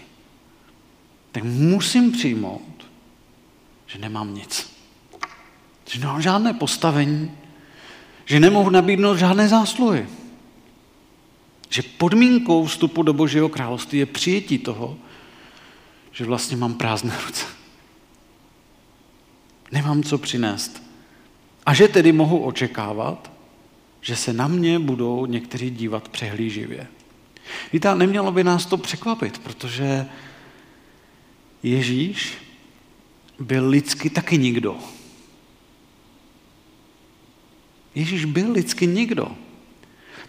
tak 1.31 1.43
musím 1.43 2.11
přijmout, 2.11 2.85
že 3.87 3.99
nemám 3.99 4.35
nic. 4.35 4.71
Že 5.89 5.99
nemám 5.99 6.21
žádné 6.21 6.53
postavení, 6.53 7.31
že 8.25 8.39
nemohu 8.39 8.69
nabídnout 8.69 9.17
žádné 9.17 9.47
zásluhy. 9.47 10.07
Že 11.69 11.81
podmínkou 11.81 12.65
vstupu 12.65 13.03
do 13.03 13.13
Božího 13.13 13.49
království 13.49 13.99
je 13.99 14.05
přijetí 14.05 14.57
toho, 14.57 14.97
že 16.11 16.25
vlastně 16.25 16.57
mám 16.57 16.73
prázdné 16.73 17.17
ruce. 17.25 17.45
Nemám 19.71 20.03
co 20.03 20.17
přinést. 20.17 20.83
A 21.65 21.73
že 21.73 21.87
tedy 21.87 22.11
mohu 22.11 22.43
očekávat, 22.43 23.31
že 24.01 24.15
se 24.15 24.33
na 24.33 24.47
mě 24.47 24.79
budou 24.79 25.25
někteří 25.25 25.69
dívat 25.69 26.09
přehlíživě. 26.09 26.87
Víte, 27.73 27.95
nemělo 27.95 28.31
by 28.31 28.43
nás 28.43 28.65
to 28.65 28.77
překvapit, 28.77 29.39
protože 29.39 30.05
Ježíš 31.63 32.33
byl 33.39 33.69
lidsky 33.69 34.09
taky 34.09 34.37
nikdo. 34.37 34.77
Ježíš 37.95 38.25
byl 38.25 38.51
lidsky 38.51 38.87
nikdo. 38.87 39.27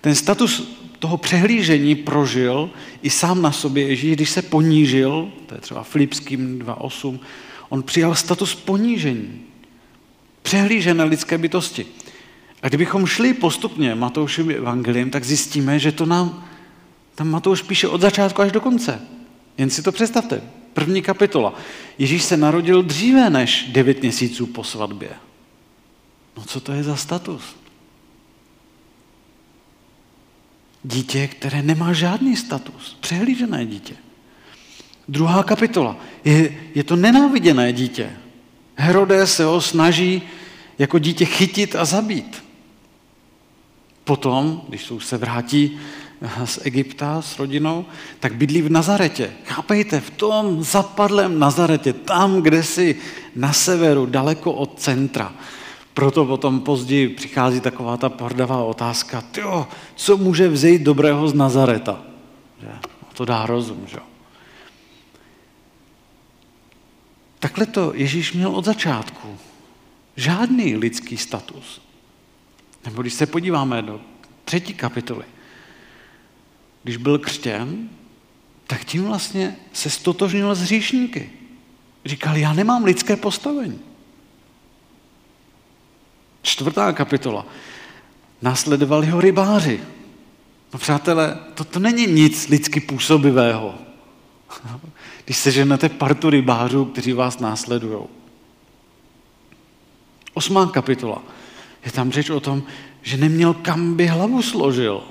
Ten 0.00 0.14
status 0.14 0.78
toho 0.98 1.16
přehlížení 1.16 1.94
prožil 1.94 2.70
i 3.02 3.10
sám 3.10 3.42
na 3.42 3.52
sobě 3.52 3.88
Ježíš, 3.88 4.12
když 4.12 4.30
se 4.30 4.42
ponížil, 4.42 5.32
to 5.46 5.54
je 5.54 5.60
třeba 5.60 5.82
Filipským 5.82 6.58
2.8, 6.58 7.18
on 7.68 7.82
přijal 7.82 8.14
status 8.14 8.54
ponížení, 8.54 9.42
přehlížené 10.42 11.04
lidské 11.04 11.38
bytosti. 11.38 11.86
A 12.62 12.68
kdybychom 12.68 13.06
šli 13.06 13.34
postupně 13.34 13.94
Matoušem 13.94 14.50
evangeliem, 14.50 15.10
tak 15.10 15.24
zjistíme, 15.24 15.78
že 15.78 15.92
to 15.92 16.06
nám 16.06 16.48
tam 17.14 17.30
Matouš 17.30 17.62
píše 17.62 17.88
od 17.88 18.00
začátku 18.00 18.42
až 18.42 18.52
do 18.52 18.60
konce. 18.60 19.00
Jen 19.58 19.70
si 19.70 19.82
to 19.82 19.92
představte. 19.92 20.42
První 20.72 21.02
kapitola. 21.02 21.54
Ježíš 21.98 22.22
se 22.22 22.36
narodil 22.36 22.82
dříve 22.82 23.30
než 23.30 23.68
devět 23.72 24.02
měsíců 24.02 24.46
po 24.46 24.64
svatbě. 24.64 25.10
No 26.36 26.44
co 26.44 26.60
to 26.60 26.72
je 26.72 26.82
za 26.82 26.96
status? 26.96 27.42
Dítě, 30.84 31.26
které 31.26 31.62
nemá 31.62 31.92
žádný 31.92 32.36
status. 32.36 32.96
Přehlížené 33.00 33.66
dítě. 33.66 33.94
Druhá 35.08 35.42
kapitola. 35.42 35.96
Je, 36.24 36.56
je 36.74 36.84
to 36.84 36.96
nenáviděné 36.96 37.72
dítě. 37.72 38.10
Herodes 38.74 39.36
se 39.36 39.44
ho 39.44 39.60
snaží 39.60 40.22
jako 40.78 40.98
dítě 40.98 41.24
chytit 41.24 41.76
a 41.76 41.84
zabít. 41.84 42.41
Potom, 44.04 44.62
když 44.68 44.92
se 44.98 45.18
vrátí 45.18 45.78
z 46.44 46.58
Egypta 46.62 47.22
s 47.22 47.38
rodinou, 47.38 47.84
tak 48.20 48.34
bydlí 48.34 48.62
v 48.62 48.70
Nazaretě. 48.70 49.30
Chápejte, 49.44 50.00
v 50.00 50.10
tom 50.10 50.62
zapadlém 50.62 51.38
Nazaretě, 51.38 51.92
tam, 51.92 52.42
kde 52.42 52.62
si 52.62 52.96
na 53.36 53.52
severu, 53.52 54.06
daleko 54.06 54.52
od 54.52 54.80
centra. 54.80 55.34
Proto 55.94 56.24
potom 56.24 56.60
později 56.60 57.08
přichází 57.08 57.60
taková 57.60 57.96
ta 57.96 58.08
pordavá 58.08 58.62
otázka, 58.64 59.20
tyjo, 59.20 59.68
co 59.94 60.16
může 60.16 60.48
vzejít 60.48 60.82
dobrého 60.82 61.28
z 61.28 61.34
Nazareta? 61.34 62.02
Že? 62.60 62.68
To 63.14 63.24
dá 63.24 63.46
rozum, 63.46 63.84
že? 63.86 63.98
Takhle 67.38 67.66
to 67.66 67.92
Ježíš 67.94 68.32
měl 68.32 68.50
od 68.50 68.64
začátku. 68.64 69.38
Žádný 70.16 70.76
lidský 70.76 71.16
status. 71.16 71.80
Nebo 72.84 73.02
když 73.02 73.14
se 73.14 73.26
podíváme 73.26 73.82
do 73.82 74.00
třetí 74.44 74.74
kapitoly, 74.74 75.24
když 76.82 76.96
byl 76.96 77.18
křtěn, 77.18 77.88
tak 78.66 78.84
tím 78.84 79.04
vlastně 79.04 79.56
se 79.72 79.90
stotožnil 79.90 80.54
s 80.54 80.60
hříšníky. 80.60 81.30
Říkal, 82.04 82.36
já 82.36 82.52
nemám 82.52 82.84
lidské 82.84 83.16
postavení. 83.16 83.80
Čtvrtá 86.42 86.92
kapitola. 86.92 87.46
Následovali 88.42 89.06
ho 89.06 89.20
rybáři. 89.20 89.80
No 90.72 90.78
přátelé, 90.78 91.38
to, 91.54 91.64
to 91.64 91.78
není 91.78 92.06
nic 92.06 92.48
lidsky 92.48 92.80
působivého. 92.80 93.74
Když 95.24 95.36
se 95.36 95.50
ženete 95.50 95.88
partu 95.88 96.30
rybářů, 96.30 96.84
kteří 96.84 97.12
vás 97.12 97.38
následují. 97.38 98.04
Osmá 100.34 100.66
kapitola. 100.66 101.22
Je 101.84 101.92
tam 101.92 102.12
řeč 102.12 102.30
o 102.30 102.40
tom, 102.40 102.62
že 103.02 103.16
neměl 103.16 103.54
kam 103.54 103.94
by 103.94 104.06
hlavu 104.06 104.42
složil. 104.42 105.02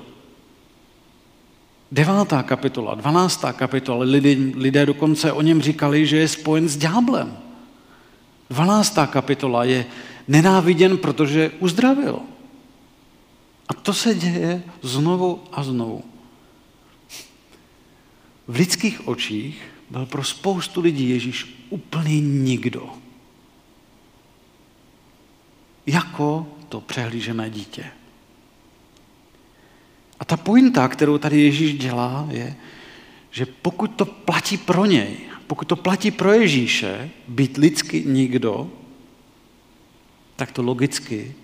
Devátá 1.92 2.42
kapitola, 2.42 2.94
dvanáctá 2.94 3.52
kapitola, 3.52 4.04
lidé, 4.04 4.36
lidé 4.54 4.86
dokonce 4.86 5.32
o 5.32 5.42
něm 5.42 5.62
říkali, 5.62 6.06
že 6.06 6.16
je 6.16 6.28
spojen 6.28 6.68
s 6.68 6.76
ďáblem. 6.76 7.36
Dvanáctá 8.50 9.06
kapitola 9.06 9.64
je 9.64 9.86
nenáviděn, 10.28 10.98
protože 10.98 11.50
uzdravil. 11.58 12.20
A 13.68 13.74
to 13.74 13.94
se 13.94 14.14
děje 14.14 14.62
znovu 14.82 15.40
a 15.52 15.62
znovu. 15.64 16.04
V 18.48 18.56
lidských 18.56 19.08
očích 19.08 19.62
byl 19.90 20.06
pro 20.06 20.24
spoustu 20.24 20.80
lidí 20.80 21.10
Ježíš 21.10 21.66
úplný 21.70 22.20
nikdo. 22.20 22.90
Jako 25.86 26.46
to 26.72 26.80
přehlížené 26.80 27.50
dítě. 27.50 27.84
A 30.20 30.24
ta 30.24 30.36
pointa, 30.36 30.88
kterou 30.88 31.18
tady 31.18 31.40
Ježíš 31.40 31.74
dělá, 31.74 32.28
je, 32.30 32.56
že 33.30 33.46
pokud 33.46 33.86
to 33.86 34.04
platí 34.04 34.56
pro 34.56 34.84
něj, 34.84 35.16
pokud 35.46 35.68
to 35.68 35.76
platí 35.76 36.10
pro 36.10 36.32
Ježíše, 36.32 37.10
být 37.28 37.56
lidsky 37.56 38.04
nikdo, 38.06 38.70
tak 40.36 40.52
to 40.52 40.62
logicky 40.62 41.34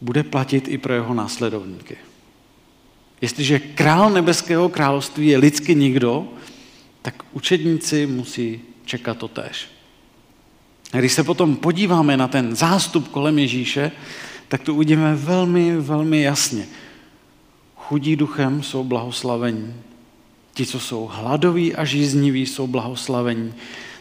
bude 0.00 0.22
platit 0.22 0.68
i 0.68 0.78
pro 0.78 0.94
jeho 0.94 1.14
následovníky. 1.14 1.96
Jestliže 3.20 3.58
král 3.58 4.10
nebeského 4.10 4.68
království 4.68 5.26
je 5.26 5.38
lidsky 5.38 5.74
nikdo, 5.74 6.28
tak 7.02 7.24
učedníci 7.32 8.06
musí 8.06 8.60
čekat 8.84 9.18
to 9.18 9.28
tež. 9.28 9.68
A 10.92 10.98
když 10.98 11.12
se 11.12 11.24
potom 11.24 11.56
podíváme 11.56 12.16
na 12.16 12.28
ten 12.28 12.56
zástup 12.56 13.08
kolem 13.08 13.38
Ježíše, 13.38 13.92
tak 14.48 14.62
to 14.62 14.74
uvidíme 14.74 15.14
velmi, 15.14 15.76
velmi 15.76 16.22
jasně. 16.22 16.66
Chudí 17.76 18.16
duchem 18.16 18.62
jsou 18.62 18.84
blahoslavení. 18.84 19.74
Ti, 20.54 20.66
co 20.66 20.80
jsou 20.80 21.10
hladoví 21.12 21.74
a 21.74 21.84
žízniví, 21.84 22.46
jsou 22.46 22.66
blahoslavení. 22.66 23.54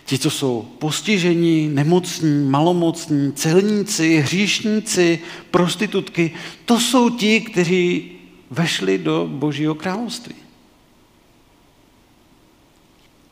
Ti, 0.06 0.18
co 0.18 0.30
jsou 0.30 0.68
postižení, 0.80 1.68
nemocní, 1.68 2.50
malomocní, 2.50 3.34
celníci, 3.34 4.18
hříšníci, 4.18 5.20
prostitutky, 5.52 6.32
to 6.66 6.80
jsou 6.80 7.10
ti, 7.10 7.42
kteří 7.42 8.12
vešli 8.50 8.98
do 8.98 9.28
Božího 9.32 9.76
království. 9.76 10.36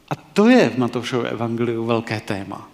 A 0.09 0.15
to 0.15 0.49
je 0.49 0.69
v 0.69 0.77
Matoušově 0.77 1.31
evangeliu 1.31 1.85
velké 1.85 2.19
téma. 2.19 2.68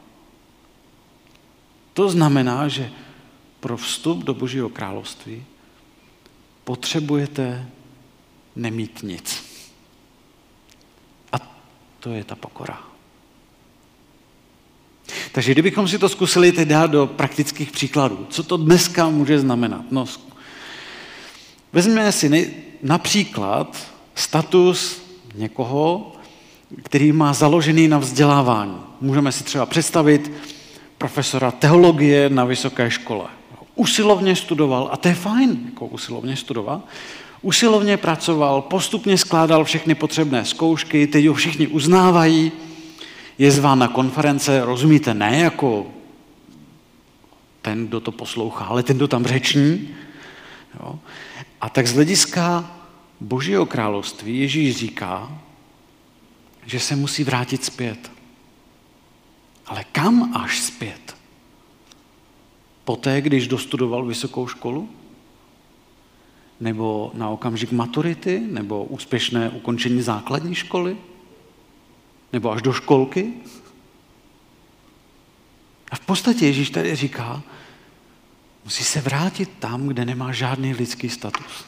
To 1.95 2.09
znamená, 2.09 2.67
že 2.67 2.91
pro 3.59 3.77
vstup 3.77 4.23
do 4.23 4.33
Božího 4.33 4.69
království 4.69 5.43
potřebujete 6.63 7.65
nemít 8.55 8.99
nic. 9.03 9.45
A 11.31 11.37
to 11.99 12.09
je 12.09 12.23
ta 12.23 12.35
pokora. 12.35 12.81
Takže 15.31 15.51
kdybychom 15.51 15.87
si 15.87 15.99
to 15.99 16.09
zkusili 16.09 16.51
teď 16.51 16.67
dát 16.67 16.91
do 16.91 17.07
praktických 17.07 17.71
příkladů, 17.71 18.27
co 18.29 18.43
to 18.43 18.57
dneska 18.57 19.09
může 19.09 19.39
znamenat? 19.39 19.91
No, 19.91 20.05
vezměme 21.73 22.11
si 22.11 22.55
například 22.83 23.87
status 24.15 25.01
někoho, 25.35 26.15
který 26.83 27.11
má 27.11 27.33
založený 27.33 27.87
na 27.87 27.97
vzdělávání. 27.97 28.77
Můžeme 29.01 29.31
si 29.31 29.43
třeba 29.43 29.65
představit 29.65 30.31
profesora 31.05 31.51
teologie 31.51 32.29
na 32.29 32.45
vysoké 32.45 32.91
škole. 32.91 33.25
Usilovně 33.75 34.35
studoval, 34.35 34.89
a 34.91 34.97
to 34.97 35.07
je 35.07 35.13
fajn, 35.13 35.59
jako 35.65 35.85
usilovně 35.85 36.35
studoval, 36.35 36.81
usilovně 37.41 37.97
pracoval, 37.97 38.61
postupně 38.61 39.17
skládal 39.17 39.63
všechny 39.63 39.95
potřebné 39.95 40.45
zkoušky, 40.45 41.07
teď 41.07 41.25
ho 41.25 41.33
všichni 41.33 41.67
uznávají, 41.67 42.51
je 43.37 43.51
zván 43.51 43.79
na 43.79 43.87
konference, 43.87 44.65
rozumíte, 44.65 45.13
ne 45.13 45.39
jako 45.39 45.87
ten, 47.61 47.87
kdo 47.87 47.99
to 47.99 48.11
poslouchá, 48.11 48.65
ale 48.65 48.83
ten, 48.83 48.97
kdo 48.97 49.07
tam 49.07 49.25
řeční. 49.25 49.89
Jo? 50.79 50.99
A 51.61 51.69
tak 51.69 51.87
z 51.87 51.93
hlediska 51.93 52.71
Božího 53.21 53.65
království 53.65 54.39
Ježíš 54.39 54.77
říká, 54.77 55.29
že 56.65 56.79
se 56.79 56.95
musí 56.95 57.23
vrátit 57.23 57.65
zpět. 57.65 58.14
Ale 59.65 59.83
kam 59.83 60.35
až 60.35 60.59
zpět? 60.61 61.15
Poté, 62.85 63.21
když 63.21 63.47
dostudoval 63.47 64.05
vysokou 64.05 64.47
školu? 64.47 64.89
Nebo 66.59 67.11
na 67.13 67.29
okamžik 67.29 67.71
maturity? 67.71 68.39
Nebo 68.39 68.83
úspěšné 68.83 69.49
ukončení 69.49 70.01
základní 70.01 70.55
školy? 70.55 70.97
Nebo 72.33 72.51
až 72.51 72.61
do 72.61 72.73
školky? 72.73 73.33
A 75.91 75.95
v 75.95 75.99
podstatě 75.99 76.45
Ježíš 76.45 76.69
tady 76.69 76.95
říká, 76.95 77.41
musí 78.63 78.83
se 78.83 79.01
vrátit 79.01 79.49
tam, 79.59 79.87
kde 79.87 80.05
nemá 80.05 80.31
žádný 80.31 80.73
lidský 80.73 81.09
status. 81.09 81.65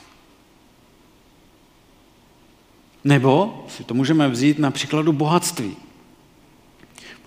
Nebo 3.04 3.66
si 3.70 3.84
to 3.84 3.94
můžeme 3.94 4.30
vzít 4.30 4.60
na 4.60 4.72
příkladu 4.72 5.14
bohatství. 5.14 5.76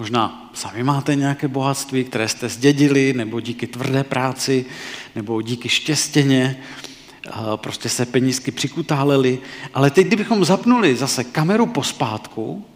Možná 0.01 0.51
sami 0.55 0.83
máte 0.83 1.15
nějaké 1.15 1.49
bohatství, 1.49 2.05
které 2.05 2.29
jste 2.29 2.49
zdědili, 2.49 3.13
nebo 3.13 3.41
díky 3.41 3.67
tvrdé 3.67 4.05
práci, 4.05 4.65
nebo 5.15 5.43
díky 5.43 5.69
štěstěně, 5.69 6.63
prostě 7.57 7.89
se 7.89 8.07
penízky 8.07 8.51
přikutálely. 8.51 9.39
Ale 9.75 9.91
teď, 9.91 10.07
kdybychom 10.07 10.45
zapnuli 10.45 10.97
zase 10.97 11.25
kameru 11.25 11.67
pospátku, 11.67 12.67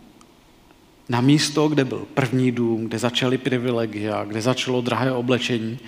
na 1.08 1.20
místo, 1.20 1.68
kde 1.68 1.84
byl 1.84 2.06
první 2.14 2.52
dům, 2.52 2.84
kde 2.84 2.98
začaly 2.98 3.38
privilegia, 3.38 4.24
kde 4.24 4.40
začalo 4.40 4.80
drahé 4.80 5.12
oblečení, 5.12 5.78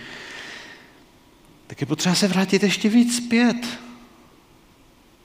tak 1.67 1.81
je 1.81 1.87
potřeba 1.87 2.15
se 2.15 2.29
vrátit 2.29 2.63
ještě 2.63 2.89
víc 2.89 3.17
zpět. 3.17 3.79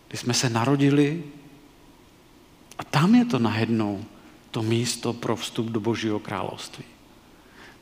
Kdy 0.07 0.17
jsme 0.17 0.33
se 0.33 0.49
narodili 0.49 1.23
a 2.77 2.83
tam 2.83 3.15
je 3.15 3.25
to 3.25 3.39
najednou 3.39 4.05
to 4.51 4.61
místo 4.61 5.13
pro 5.13 5.35
vstup 5.35 5.65
do 5.65 5.79
Božího 5.79 6.19
království. 6.19 6.83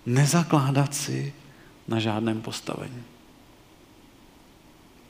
Nezakládat 0.06 0.96
si 0.96 1.34
na 1.88 2.00
žádném 2.00 2.42
postavení. 2.42 3.04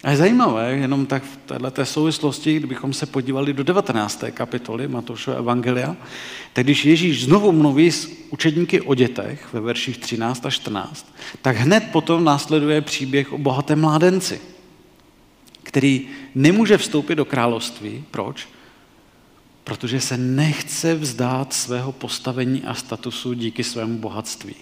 A 0.04 0.12
je 0.12 0.18
zajímavé, 0.18 0.72
jenom 0.72 1.06
tak 1.06 1.24
v 1.24 1.38
této 1.38 1.86
souvislosti, 1.86 2.56
kdybychom 2.56 2.94
se 2.94 3.06
podívali 3.06 3.54
do 3.54 3.64
19. 3.64 4.24
kapitoly 4.32 4.88
Matoušova 4.88 5.38
Evangelia, 5.38 5.96
tak 6.54 6.66
když 6.66 6.86
Ježíš 6.86 7.24
znovu 7.24 7.52
mluví 7.52 7.92
s 7.92 8.12
učedníky 8.30 8.82
o 8.82 8.96
dětech 8.96 9.54
ve 9.54 9.60
verších 9.60 9.98
13 9.98 10.46
a 10.46 10.50
14, 10.50 11.16
tak 11.42 11.56
hned 11.56 11.84
potom 11.92 12.24
následuje 12.24 12.82
příběh 12.82 13.34
o 13.34 13.38
bohatém 13.38 13.82
mládenci, 13.82 14.42
který 15.64 16.08
nemůže 16.36 16.78
vstoupit 16.78 17.16
do 17.16 17.26
království. 17.26 18.04
Proč? 18.12 18.48
Protože 19.70 20.02
se 20.02 20.18
nechce 20.18 20.96
vzdát 20.96 21.54
svého 21.54 21.92
postavení 21.92 22.64
a 22.64 22.74
statusu 22.74 23.34
díky 23.34 23.64
svému 23.64 23.98
bohatství. 23.98 24.56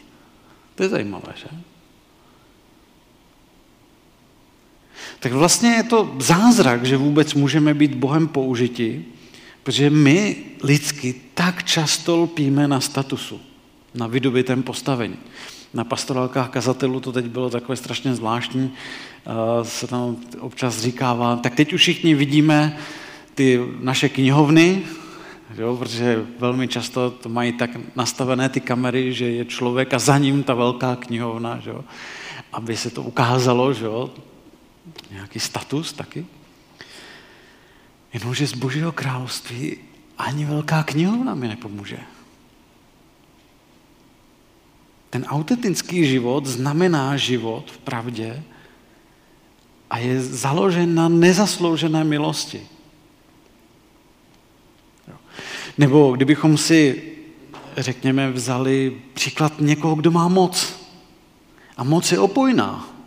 To 0.75 0.83
je 0.83 0.89
zajímavé, 0.89 1.33
že? 1.35 1.47
tak 5.19 5.31
vlastně 5.31 5.69
je 5.69 5.83
to 5.83 6.15
zázrak, 6.19 6.85
že 6.85 6.97
vůbec 6.97 7.33
můžeme 7.33 7.73
být 7.73 7.95
Bohem 7.95 8.27
použiti, 8.27 9.05
protože 9.63 9.89
my 9.89 10.35
lidsky 10.63 11.15
tak 11.33 11.63
často 11.63 12.17
lpíme 12.17 12.67
na 12.67 12.79
statusu, 12.79 13.41
na 13.93 14.07
vydobitém 14.07 14.63
postavení. 14.63 15.15
Na 15.73 15.83
pastorálkách 15.83 16.49
kazatelů 16.49 16.99
to 16.99 17.11
teď 17.11 17.25
bylo 17.25 17.49
takové 17.49 17.75
strašně 17.75 18.15
zvláštní, 18.15 18.73
se 19.63 19.87
tam 19.87 20.17
občas 20.39 20.79
říkává, 20.79 21.35
tak 21.35 21.55
teď 21.55 21.73
už 21.73 21.81
všichni 21.81 22.15
vidíme 22.15 22.77
ty 23.37 23.59
naše 23.79 24.09
knihovny, 24.09 24.81
jo, 25.57 25.77
protože 25.77 26.25
velmi 26.39 26.67
často 26.67 27.11
to 27.11 27.29
mají 27.29 27.53
tak 27.53 27.69
nastavené 27.95 28.49
ty 28.49 28.61
kamery, 28.61 29.13
že 29.13 29.29
je 29.29 29.45
člověk 29.45 29.93
a 29.93 29.99
za 29.99 30.17
ním 30.17 30.43
ta 30.43 30.53
velká 30.53 30.95
knihovna, 30.95 31.61
jo, 31.65 31.85
aby 32.53 32.77
se 32.77 32.89
to 32.89 33.03
ukázalo, 33.03 33.73
že 33.73 33.85
jo, 33.85 34.09
nějaký 35.11 35.39
status 35.39 35.93
taky. 35.93 36.25
Jenomže 38.13 38.47
z 38.47 38.53
Božího 38.53 38.91
království 38.91 39.77
ani 40.17 40.45
velká 40.45 40.83
knihovna 40.83 41.35
mi 41.35 41.47
nepomůže. 41.47 41.99
Ten 45.09 45.25
autentický 45.25 46.05
život 46.05 46.45
znamená 46.45 47.17
život 47.17 47.71
v 47.71 47.77
pravdě 47.77 48.43
a 49.89 49.97
je 49.97 50.21
založen 50.21 50.95
na 50.95 51.09
nezasloužené 51.09 52.03
milosti. 52.03 52.76
Nebo 55.77 56.11
kdybychom 56.11 56.57
si, 56.57 57.03
řekněme, 57.77 58.31
vzali 58.31 58.97
příklad 59.13 59.53
někoho, 59.59 59.95
kdo 59.95 60.11
má 60.11 60.27
moc. 60.27 60.87
A 61.77 61.83
moc 61.83 62.11
je 62.11 62.19
opojná 62.19 62.97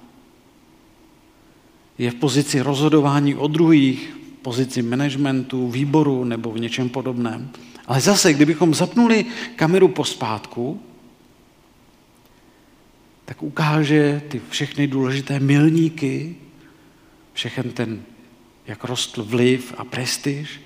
je 2.00 2.10
v 2.10 2.14
pozici 2.14 2.60
rozhodování 2.60 3.34
o 3.34 3.46
druhých, 3.46 4.16
v 4.38 4.42
pozici 4.42 4.82
managementu, 4.82 5.70
výboru 5.70 6.24
nebo 6.24 6.52
v 6.52 6.60
něčem 6.60 6.88
podobném. 6.88 7.50
Ale 7.86 8.00
zase, 8.00 8.32
kdybychom 8.32 8.74
zapnuli 8.74 9.26
kameru 9.56 9.88
pospátku, 9.88 10.80
tak 13.24 13.42
ukáže 13.42 14.22
ty 14.28 14.40
všechny 14.50 14.86
důležité 14.86 15.40
milníky, 15.40 16.36
všechen 17.32 17.70
ten, 17.70 18.02
jak 18.66 18.84
rostl 18.84 19.24
vliv 19.24 19.74
a 19.76 19.84
prestiž, 19.84 20.60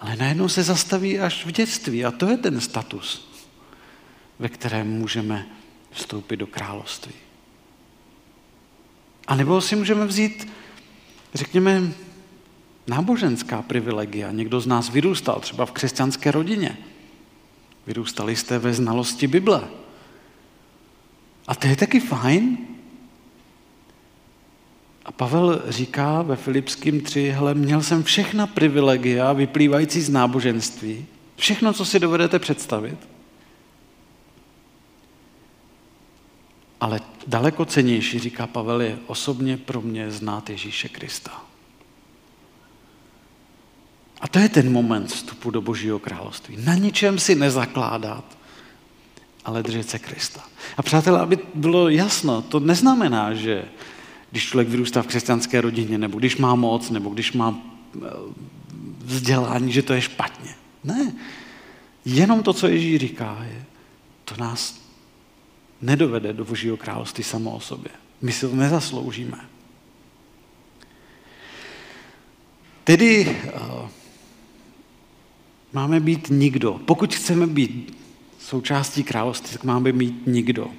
ale 0.00 0.16
najednou 0.16 0.48
se 0.48 0.62
zastaví 0.62 1.18
až 1.18 1.46
v 1.46 1.52
dětství 1.52 2.04
a 2.04 2.10
to 2.10 2.28
je 2.28 2.36
ten 2.36 2.60
status, 2.60 3.28
ve 4.38 4.48
kterém 4.48 4.88
můžeme 4.88 5.46
vstoupit 5.90 6.36
do 6.36 6.46
království. 6.46 7.12
A 9.26 9.34
nebo 9.34 9.60
si 9.60 9.76
můžeme 9.76 10.06
vzít, 10.06 10.48
řekněme, 11.34 11.92
náboženská 12.86 13.62
privilegia. 13.62 14.30
Někdo 14.30 14.60
z 14.60 14.66
nás 14.66 14.90
vyrůstal 14.90 15.40
třeba 15.40 15.66
v 15.66 15.72
křesťanské 15.72 16.30
rodině. 16.30 16.78
Vyrůstali 17.86 18.36
jste 18.36 18.58
ve 18.58 18.74
znalosti 18.74 19.26
Bible. 19.26 19.68
A 21.46 21.54
to 21.54 21.66
je 21.66 21.76
taky 21.76 22.00
fajn. 22.00 22.58
A 25.08 25.12
Pavel 25.12 25.62
říká 25.68 26.22
ve 26.22 26.36
Filipským 26.36 27.00
3, 27.00 27.30
hele, 27.30 27.54
měl 27.54 27.82
jsem 27.82 28.02
všechna 28.02 28.46
privilegia 28.46 29.32
vyplývající 29.32 30.00
z 30.00 30.10
náboženství, 30.10 31.06
všechno, 31.36 31.72
co 31.72 31.84
si 31.84 32.00
dovedete 32.00 32.38
představit, 32.38 32.98
Ale 36.80 37.00
daleko 37.26 37.64
cenější, 37.64 38.18
říká 38.18 38.46
Pavel, 38.46 38.82
je 38.82 38.98
osobně 39.06 39.56
pro 39.56 39.80
mě 39.80 40.10
znát 40.10 40.50
Ježíše 40.50 40.88
Krista. 40.88 41.42
A 44.20 44.28
to 44.28 44.38
je 44.38 44.48
ten 44.48 44.72
moment 44.72 45.06
vstupu 45.06 45.50
do 45.50 45.60
Božího 45.60 45.98
království. 45.98 46.56
Na 46.64 46.74
ničem 46.74 47.18
si 47.18 47.34
nezakládat, 47.34 48.24
ale 49.44 49.62
držet 49.62 49.90
se 49.90 49.98
Krista. 49.98 50.44
A 50.76 50.82
přátelé, 50.82 51.20
aby 51.20 51.38
bylo 51.54 51.88
jasno, 51.88 52.42
to 52.42 52.60
neznamená, 52.60 53.34
že 53.34 53.64
když 54.30 54.46
člověk 54.46 54.68
vyrůstá 54.68 55.02
v 55.02 55.06
křesťanské 55.06 55.60
rodině, 55.60 55.98
nebo 55.98 56.18
když 56.18 56.36
má 56.36 56.54
moc, 56.54 56.90
nebo 56.90 57.10
když 57.10 57.32
má 57.32 57.58
eh, 57.96 58.00
vzdělání, 59.04 59.72
že 59.72 59.82
to 59.82 59.92
je 59.92 60.00
špatně. 60.00 60.54
Ne. 60.84 61.12
Jenom 62.04 62.42
to, 62.42 62.52
co 62.52 62.68
Ježíš 62.68 63.00
říká, 63.00 63.38
je, 63.44 63.64
to 64.24 64.34
nás 64.38 64.80
nedovede 65.82 66.32
do 66.32 66.44
Božího 66.44 66.76
království 66.76 67.24
samo 67.24 67.50
o 67.50 67.60
sobě. 67.60 67.90
My 68.22 68.32
si 68.32 68.40
to 68.48 68.56
nezasloužíme. 68.56 69.38
Tedy 72.84 73.36
uh, 73.54 73.88
máme 75.72 76.00
být 76.00 76.26
nikdo. 76.30 76.80
Pokud 76.84 77.14
chceme 77.14 77.46
být 77.46 77.98
součástí 78.40 79.04
království, 79.04 79.52
tak 79.52 79.64
máme 79.64 79.92
být 79.92 80.26
nikdo. 80.26 80.70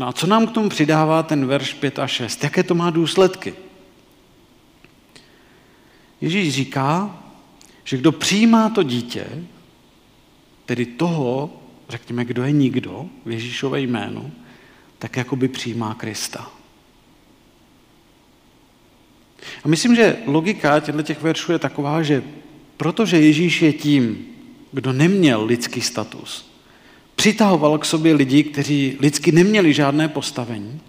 No 0.00 0.08
a 0.08 0.12
co 0.12 0.26
nám 0.26 0.46
k 0.46 0.52
tomu 0.52 0.68
přidává 0.68 1.22
ten 1.22 1.46
verš 1.46 1.74
5 1.74 1.98
a 1.98 2.06
6? 2.06 2.44
Jaké 2.44 2.62
to 2.62 2.74
má 2.74 2.90
důsledky? 2.90 3.54
Ježíš 6.20 6.54
říká, 6.54 7.22
že 7.84 7.96
kdo 7.96 8.12
přijímá 8.12 8.68
to 8.68 8.82
dítě, 8.82 9.26
tedy 10.66 10.86
toho, 10.86 11.50
řekněme, 11.88 12.24
kdo 12.24 12.42
je 12.42 12.52
nikdo 12.52 13.06
v 13.24 13.30
Ježíšové 13.30 13.80
jménu, 13.80 14.32
tak 14.98 15.16
jako 15.16 15.36
by 15.36 15.48
přijímá 15.48 15.94
Krista. 15.94 16.50
A 19.64 19.68
myslím, 19.68 19.96
že 19.96 20.16
logika 20.26 20.80
těchto 20.80 21.02
těch 21.02 21.22
veršů 21.22 21.52
je 21.52 21.58
taková, 21.58 22.02
že 22.02 22.22
protože 22.76 23.20
Ježíš 23.20 23.62
je 23.62 23.72
tím, 23.72 24.26
kdo 24.72 24.92
neměl 24.92 25.44
lidský 25.44 25.80
status, 25.80 26.49
přitahoval 27.20 27.78
k 27.78 27.84
sobě 27.84 28.14
lidi, 28.14 28.44
kteří 28.44 28.96
lidsky 29.00 29.32
neměli 29.32 29.74
žádné 29.74 30.08
postavení, 30.08 30.80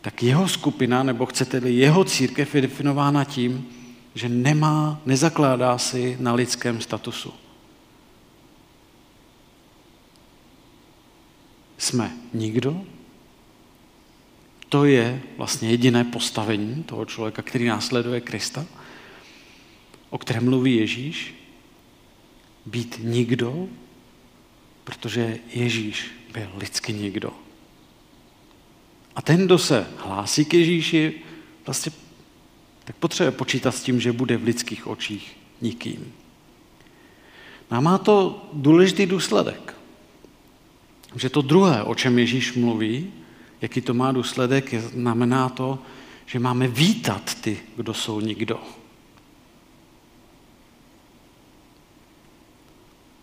tak 0.00 0.22
jeho 0.22 0.48
skupina, 0.48 1.02
nebo 1.02 1.26
chcete-li 1.26 1.74
jeho 1.74 2.04
církev, 2.04 2.54
je 2.54 2.60
definována 2.60 3.24
tím, 3.24 3.68
že 4.14 4.28
nemá, 4.28 5.00
nezakládá 5.06 5.78
si 5.78 6.16
na 6.20 6.34
lidském 6.34 6.80
statusu. 6.80 7.32
Jsme 11.78 12.12
nikdo. 12.34 12.84
To 14.68 14.84
je 14.84 15.22
vlastně 15.36 15.70
jediné 15.70 16.04
postavení 16.04 16.82
toho 16.82 17.04
člověka, 17.04 17.42
který 17.42 17.64
následuje 17.66 18.20
Krista, 18.20 18.66
o 20.10 20.18
kterém 20.18 20.44
mluví 20.44 20.76
Ježíš. 20.76 21.34
Být 22.66 23.00
nikdo, 23.02 23.68
protože 24.84 25.38
Ježíš 25.52 26.10
byl 26.32 26.48
lidsky 26.58 26.92
nikdo. 26.92 27.32
A 29.16 29.22
ten, 29.22 29.44
kdo 29.44 29.58
se 29.58 29.86
hlásí 29.96 30.44
k 30.44 30.54
Ježíši, 30.54 31.22
vlastně 31.66 31.92
tak 32.84 32.96
potřebuje 32.96 33.30
počítat 33.30 33.72
s 33.72 33.82
tím, 33.82 34.00
že 34.00 34.12
bude 34.12 34.36
v 34.36 34.44
lidských 34.44 34.86
očích 34.86 35.36
nikým. 35.60 36.12
No 37.70 37.76
a 37.76 37.80
má 37.80 37.98
to 37.98 38.48
důležitý 38.52 39.06
důsledek. 39.06 39.74
Že 41.16 41.30
to 41.30 41.42
druhé, 41.42 41.82
o 41.82 41.94
čem 41.94 42.18
Ježíš 42.18 42.52
mluví, 42.52 43.12
jaký 43.60 43.80
to 43.80 43.94
má 43.94 44.12
důsledek, 44.12 44.74
znamená 44.74 45.48
to, 45.48 45.78
že 46.26 46.38
máme 46.38 46.68
vítat 46.68 47.34
ty, 47.34 47.58
kdo 47.76 47.94
jsou 47.94 48.20
nikdo. 48.20 48.60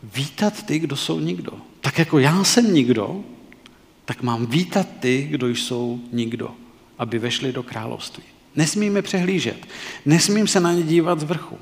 Vítat 0.03 0.65
ty, 0.65 0.79
kdo 0.79 0.95
jsou 0.95 1.19
nikdo. 1.19 1.51
Tak 1.81 1.99
jako 1.99 2.19
já 2.19 2.43
jsem 2.43 2.73
nikdo, 2.73 3.23
tak 4.05 4.23
mám 4.23 4.45
vítat 4.45 4.88
ty, 4.99 5.27
kdo 5.31 5.47
jsou 5.47 6.01
nikdo, 6.12 6.55
aby 6.97 7.19
vešli 7.19 7.53
do 7.53 7.63
království. 7.63 8.23
Nesmíme 8.55 9.01
přehlížet. 9.01 9.67
Nesmím 10.05 10.47
se 10.47 10.60
na 10.60 10.73
ně 10.73 10.83
dívat 10.83 11.19
z 11.19 11.23
vrchu. 11.23 11.57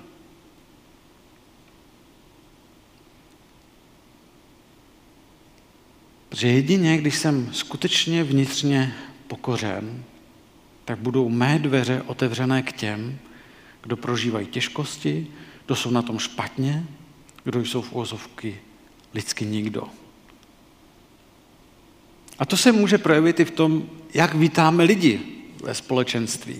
Protože 6.30 6.48
jedině, 6.48 6.98
když 6.98 7.16
jsem 7.16 7.50
skutečně 7.54 8.24
vnitřně 8.24 8.96
pokořen, 9.28 10.04
tak 10.86 11.00
budou 11.00 11.30
mé 11.30 11.60
dveře 11.60 12.02
otevřené 12.06 12.62
k 12.62 12.72
těm, 12.72 13.20
kdo 13.82 13.98
prožívají 13.98 14.48
těžkosti, 14.48 15.28
kdo 15.66 15.76
jsou 15.76 15.92
na 15.92 16.02
tom 16.02 16.20
špatně, 16.20 16.86
kdo 17.46 17.60
jsou 17.60 17.82
v 17.82 17.92
úvozovky 17.92 18.60
lidsky 19.14 19.46
nikdo. 19.46 19.84
A 22.40 22.46
to 22.46 22.58
se 22.58 22.72
může 22.72 22.98
projevit 22.98 23.40
i 23.40 23.46
v 23.46 23.52
tom, 23.52 23.90
jak 24.14 24.36
vítáme 24.36 24.84
lidi 24.84 25.20
ve 25.64 25.74
společenství, 25.74 26.56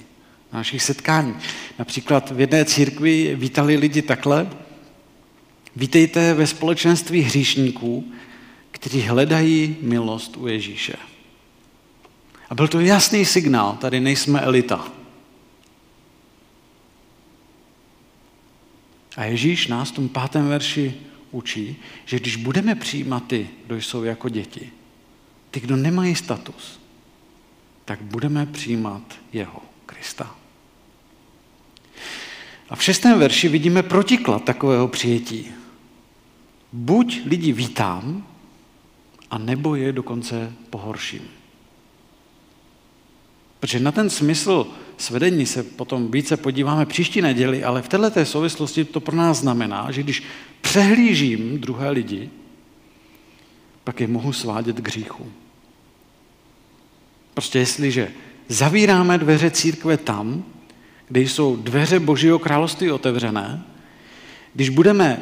na 0.54 0.60
našich 0.60 0.84
setkání. 0.84 1.36
Například 1.80 2.32
v 2.32 2.40
jedné 2.40 2.66
církvi 2.66 3.36
vítali 3.36 3.76
lidi 3.78 4.02
takhle. 4.02 4.50
Vítejte 5.76 6.34
ve 6.34 6.48
společenství 6.48 7.22
hříšníků, 7.22 8.12
kteří 8.72 9.02
hledají 9.02 9.78
milost 9.82 10.38
u 10.38 10.48
Ježíše. 10.48 10.96
A 12.50 12.56
byl 12.56 12.68
to 12.68 12.80
jasný 12.80 13.26
signál, 13.26 13.78
tady 13.82 14.00
nejsme 14.00 14.42
elita. 14.42 14.95
A 19.16 19.24
Ježíš 19.24 19.68
nás 19.68 19.92
v 19.92 19.96
tom 19.96 20.10
pátém 20.10 20.48
verši 20.48 20.94
učí, 21.32 21.76
že 22.06 22.20
když 22.20 22.36
budeme 22.36 22.76
přijímat 22.76 23.28
ty, 23.28 23.50
kdo 23.66 23.76
jsou 23.76 24.04
jako 24.04 24.30
děti, 24.30 24.72
ty, 25.52 25.60
kdo 25.60 25.76
nemají 25.76 26.16
status, 26.16 26.80
tak 27.86 28.02
budeme 28.02 28.46
přijímat 28.46 29.02
jeho, 29.34 29.62
Krista. 29.86 30.36
A 32.70 32.76
v 32.76 32.84
šestém 32.84 33.20
verši 33.20 33.48
vidíme 33.48 33.84
protiklad 33.84 34.44
takového 34.44 34.88
přijetí. 34.88 35.52
Buď 36.74 37.22
lidi 37.26 37.52
vítám, 37.52 38.28
a 39.32 39.38
nebo 39.38 39.76
je 39.76 39.92
dokonce 39.92 40.54
pohorším. 40.70 41.22
Protože 43.60 43.80
na 43.80 43.92
ten 43.92 44.10
smysl 44.10 44.68
svedení 44.98 45.46
se 45.46 45.64
potom 45.64 46.12
více 46.12 46.38
podíváme 46.38 46.86
příští 46.86 47.22
neděli, 47.22 47.64
ale 47.64 47.82
v 47.82 47.88
této 47.88 48.26
souvislosti 48.26 48.86
to 48.86 49.00
pro 49.00 49.16
nás 49.16 49.38
znamená, 49.38 49.92
že 49.92 50.04
když 50.04 50.24
přehlížím 50.62 51.60
druhé 51.60 51.90
lidi, 51.90 52.30
pak 53.84 54.02
je 54.02 54.08
mohu 54.08 54.34
svádět 54.34 54.80
k 54.80 54.88
hříchu. 54.88 55.32
Prostě 57.34 57.60
jestliže 57.60 58.12
zavíráme 58.48 59.18
dveře 59.18 59.52
církve 59.52 59.98
tam, 59.98 60.44
kde 61.08 61.22
jsou 61.22 61.56
dveře 61.56 62.00
Božího 62.00 62.40
království 62.40 62.92
otevřené, 62.92 63.64
když 64.54 64.70
budeme 64.70 65.22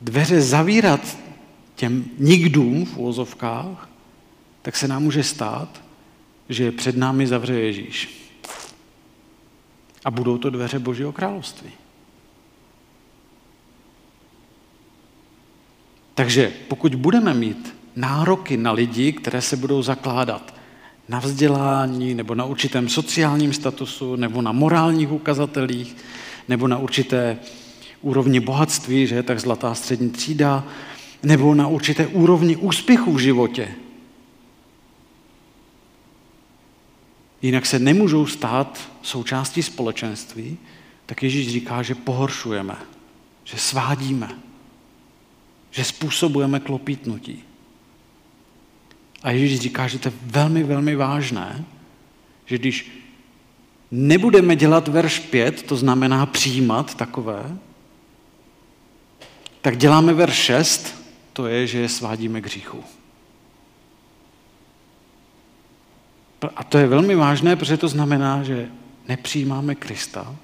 dveře 0.00 0.40
zavírat 0.40 1.18
těm 1.74 2.04
nikdům 2.18 2.84
v 2.84 2.96
úvozovkách, 2.96 3.88
tak 4.62 4.76
se 4.76 4.88
nám 4.88 5.02
může 5.02 5.22
stát, 5.22 5.82
že 6.48 6.72
před 6.72 6.96
námi 6.96 7.26
zavře 7.26 7.54
Ježíš. 7.54 8.19
A 10.04 10.10
budou 10.10 10.38
to 10.38 10.50
dveře 10.50 10.78
Božího 10.78 11.12
království. 11.12 11.70
Takže 16.14 16.52
pokud 16.68 16.94
budeme 16.94 17.34
mít 17.34 17.74
nároky 17.96 18.56
na 18.56 18.72
lidi, 18.72 19.12
které 19.12 19.42
se 19.42 19.56
budou 19.56 19.82
zakládat 19.82 20.54
na 21.08 21.18
vzdělání, 21.18 22.14
nebo 22.14 22.34
na 22.34 22.44
určitém 22.44 22.88
sociálním 22.88 23.52
statusu, 23.52 24.16
nebo 24.16 24.42
na 24.42 24.52
morálních 24.52 25.12
ukazatelích, 25.12 25.96
nebo 26.48 26.68
na 26.68 26.78
určité 26.78 27.38
úrovni 28.02 28.40
bohatství, 28.40 29.06
že 29.06 29.14
je 29.14 29.22
tak 29.22 29.40
zlatá 29.40 29.74
střední 29.74 30.10
třída, 30.10 30.64
nebo 31.22 31.54
na 31.54 31.68
určité 31.68 32.06
úrovni 32.06 32.56
úspěchu 32.56 33.12
v 33.12 33.18
životě. 33.18 33.74
Jinak 37.42 37.66
se 37.66 37.78
nemůžou 37.78 38.26
stát 38.26 38.90
součástí 39.02 39.62
společenství, 39.62 40.58
tak 41.06 41.22
Ježíš 41.22 41.52
říká, 41.52 41.82
že 41.82 41.94
pohoršujeme, 41.94 42.76
že 43.44 43.58
svádíme, 43.58 44.28
že 45.70 45.84
způsobujeme 45.84 46.60
klopítnutí. 46.60 47.44
A 49.22 49.30
Ježíš 49.30 49.60
říká, 49.60 49.88
že 49.88 49.98
to 49.98 50.08
je 50.08 50.12
velmi, 50.22 50.62
velmi 50.62 50.96
vážné, 50.96 51.64
že 52.46 52.58
když 52.58 52.90
nebudeme 53.90 54.56
dělat 54.56 54.88
verš 54.88 55.18
5, 55.18 55.62
to 55.62 55.76
znamená 55.76 56.26
přijímat 56.26 56.94
takové, 56.94 57.58
tak 59.62 59.76
děláme 59.76 60.14
verš 60.14 60.34
6, 60.34 60.94
to 61.32 61.46
je, 61.46 61.66
že 61.66 61.78
je 61.78 61.88
svádíme 61.88 62.40
k 62.40 62.46
hříchu. 62.46 62.84
A 66.56 66.64
to 66.64 66.78
je 66.78 66.86
velmi 66.86 67.14
vážné, 67.14 67.56
protože 67.56 67.76
to 67.76 67.88
znamená, 67.88 68.42
že 68.42 68.68
nepřijímáme 69.08 69.74
Krista. 69.74 70.36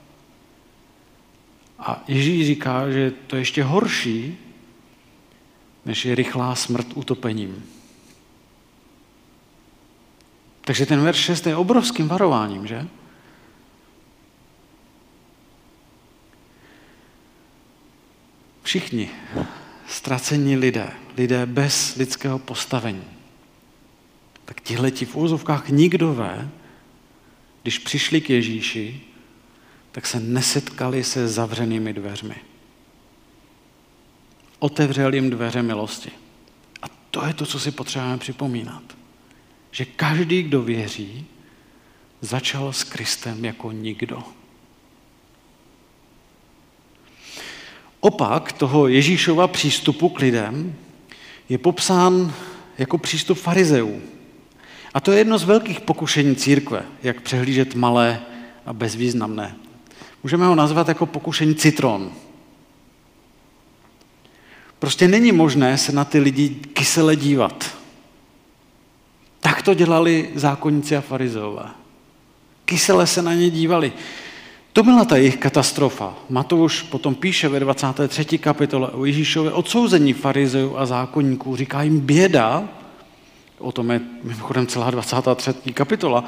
A 1.79 2.03
Ježíš 2.09 2.47
říká, 2.47 2.91
že 2.91 3.11
to 3.27 3.37
je 3.37 3.41
ještě 3.41 3.65
horší, 3.65 4.39
než 5.85 6.05
je 6.05 6.15
rychlá 6.15 6.55
smrt 6.55 6.87
utopením. 6.95 7.65
Takže 10.61 10.87
ten 10.87 11.01
verš 11.01 11.19
6 11.19 11.47
je 11.47 11.57
obrovským 11.57 12.09
varováním, 12.09 12.67
že? 12.67 12.87
Všichni 18.63 19.11
ztracení 19.89 20.57
lidé, 20.57 20.91
lidé 21.17 21.47
bez 21.47 21.95
lidského 21.95 22.39
postavení, 22.39 23.05
tak 24.47 24.61
tihleti 24.61 25.05
v 25.05 25.17
úzovkách 25.17 25.69
nikdové, 25.69 26.51
když 27.63 27.79
přišli 27.79 28.21
k 28.21 28.31
Ježíši, 28.31 29.01
tak 29.93 30.07
se 30.07 30.21
nesetkali 30.21 31.05
se 31.05 31.29
zavřenými 31.29 31.93
dveřmi. 31.93 32.37
Otevřel 34.59 35.15
jim 35.15 35.31
dveře 35.31 35.63
milosti. 35.63 36.11
A 36.83 36.87
to 37.11 37.27
je 37.27 37.35
to, 37.35 37.47
co 37.47 37.61
si 37.61 37.71
potřebujeme 37.71 38.19
připomínat. 38.19 38.83
Že 39.71 39.85
každý, 39.85 40.43
kdo 40.43 40.63
věří, 40.63 41.27
začal 42.21 42.73
s 42.73 42.85
Kristem 42.85 43.45
jako 43.45 43.73
nikdo. 43.73 44.23
Opak 48.01 48.53
toho 48.53 48.89
Ježíšova 48.89 49.49
přístupu 49.49 50.09
k 50.09 50.19
lidem 50.19 50.75
je 51.49 51.59
popsán 51.59 52.35
jako 52.79 52.99
přístup 52.99 53.39
farizeů. 53.39 54.03
A 54.97 55.01
to 55.01 55.13
je 55.13 55.19
jedno 55.19 55.39
z 55.39 55.45
velkých 55.45 55.81
pokušení 55.81 56.37
církve, 56.37 56.83
jak 57.03 57.21
přehlížet 57.21 57.75
malé 57.75 58.21
a 58.67 58.73
bezvýznamné. 58.73 59.57
Můžeme 60.23 60.47
ho 60.47 60.55
nazvat 60.55 60.89
jako 60.89 61.07
pokušení 61.07 61.55
citron. 61.55 62.13
Prostě 64.79 65.09
není 65.09 65.33
možné 65.33 65.79
se 65.79 65.93
na 65.93 66.05
ty 66.05 66.19
lidi 66.19 66.49
kysele 66.49 67.17
dívat. 67.17 67.77
Tak 69.41 69.63
to 69.63 69.75
dělali 69.75 70.31
zákonníci 70.35 70.97
a 70.97 71.01
farizeové. 71.01 71.67
Kysele 72.65 73.07
se 73.07 73.23
na 73.23 73.35
ně 73.35 73.51
dívali. 73.51 73.93
To 74.73 74.83
byla 74.83 75.05
ta 75.05 75.17
jejich 75.17 75.37
katastrofa. 75.37 76.15
Matouš 76.31 76.83
potom 76.83 77.15
píše 77.15 77.49
ve 77.49 77.61
23. 77.61 78.39
kapitole 78.39 78.89
o 78.89 79.05
Ježíšově 79.05 79.53
odsouzení 79.53 80.13
farizejů 80.13 80.79
a 80.79 80.87
zákonníků. 80.87 81.57
Říká 81.57 81.83
jim 81.83 82.01
běda, 82.01 82.69
o 83.59 83.73
tom 83.73 83.91
je 83.91 84.01
mimochodem 84.23 84.67
celá 84.67 84.91
23. 84.91 85.73
kapitola, 85.73 86.25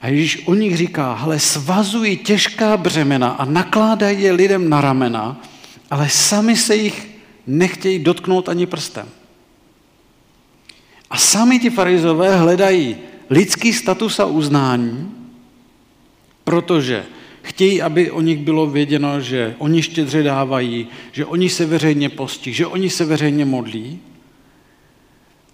a 0.00 0.08
Ježíš 0.08 0.46
o 0.46 0.54
nich 0.54 0.76
říká, 0.76 1.14
hele, 1.14 1.40
svazují 1.40 2.16
těžká 2.16 2.76
břemena 2.76 3.28
a 3.28 3.44
nakládají 3.44 4.22
je 4.22 4.32
lidem 4.32 4.68
na 4.68 4.80
ramena, 4.80 5.40
ale 5.90 6.08
sami 6.08 6.56
se 6.56 6.76
jich 6.76 7.08
nechtějí 7.46 7.98
dotknout 7.98 8.48
ani 8.48 8.66
prstem. 8.66 9.08
A 11.10 11.18
sami 11.18 11.58
ti 11.58 11.70
farizové 11.70 12.36
hledají 12.36 12.96
lidský 13.30 13.72
status 13.72 14.20
a 14.20 14.24
uznání, 14.24 15.12
protože 16.44 17.04
chtějí, 17.42 17.82
aby 17.82 18.10
o 18.10 18.20
nich 18.20 18.38
bylo 18.38 18.66
věděno, 18.66 19.20
že 19.20 19.54
oni 19.58 19.82
štědře 19.82 20.22
dávají, 20.22 20.86
že 21.12 21.26
oni 21.26 21.48
se 21.48 21.66
veřejně 21.66 22.08
postí, 22.08 22.52
že 22.52 22.66
oni 22.66 22.90
se 22.90 23.04
veřejně 23.04 23.44
modlí. 23.44 24.00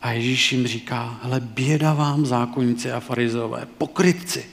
A 0.04 0.12
Ježíš 0.12 0.52
jim 0.52 0.66
říká, 0.66 1.20
hele, 1.22 1.40
běda 1.40 1.94
vám 1.94 2.26
zákonníci 2.26 2.92
a 2.92 3.00
farizové, 3.00 3.66
pokrytci. 3.78 4.44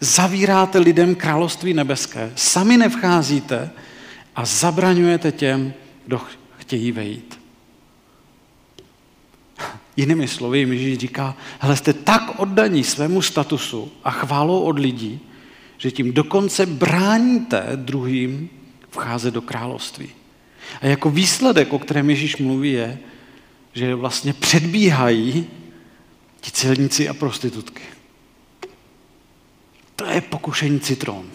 Zavíráte 0.00 0.78
lidem 0.78 1.14
království 1.14 1.74
nebeské, 1.74 2.32
sami 2.34 2.76
nevcházíte 2.76 3.70
a 4.36 4.44
zabraňujete 4.44 5.32
těm, 5.32 5.74
kdo 6.06 6.20
chtějí 6.58 6.92
vejít. 6.92 7.40
Jinými 9.96 10.28
slovy, 10.28 10.60
Ježíš 10.60 10.98
říká, 10.98 11.36
hele, 11.58 11.76
jste 11.76 11.92
tak 11.92 12.38
oddaní 12.38 12.84
svému 12.84 13.22
statusu 13.22 13.92
a 14.04 14.10
chválou 14.10 14.60
od 14.60 14.78
lidí, 14.78 15.20
že 15.78 15.90
tím 15.90 16.12
dokonce 16.12 16.66
bráníte 16.66 17.64
druhým 17.74 18.48
vcházet 18.90 19.34
do 19.34 19.42
království. 19.42 20.08
A 20.80 20.86
jako 20.86 21.10
výsledek, 21.10 21.72
o 21.72 21.78
kterém 21.78 22.10
Ježíš 22.10 22.36
mluví, 22.36 22.72
je, 22.72 22.98
že 23.76 23.94
vlastně 23.94 24.32
předbíhají 24.32 25.46
ti 26.40 26.50
celníci 26.50 27.08
a 27.08 27.14
prostitutky. 27.14 27.82
To 29.96 30.04
je 30.04 30.20
pokušení 30.20 30.80
citron. 30.80 31.30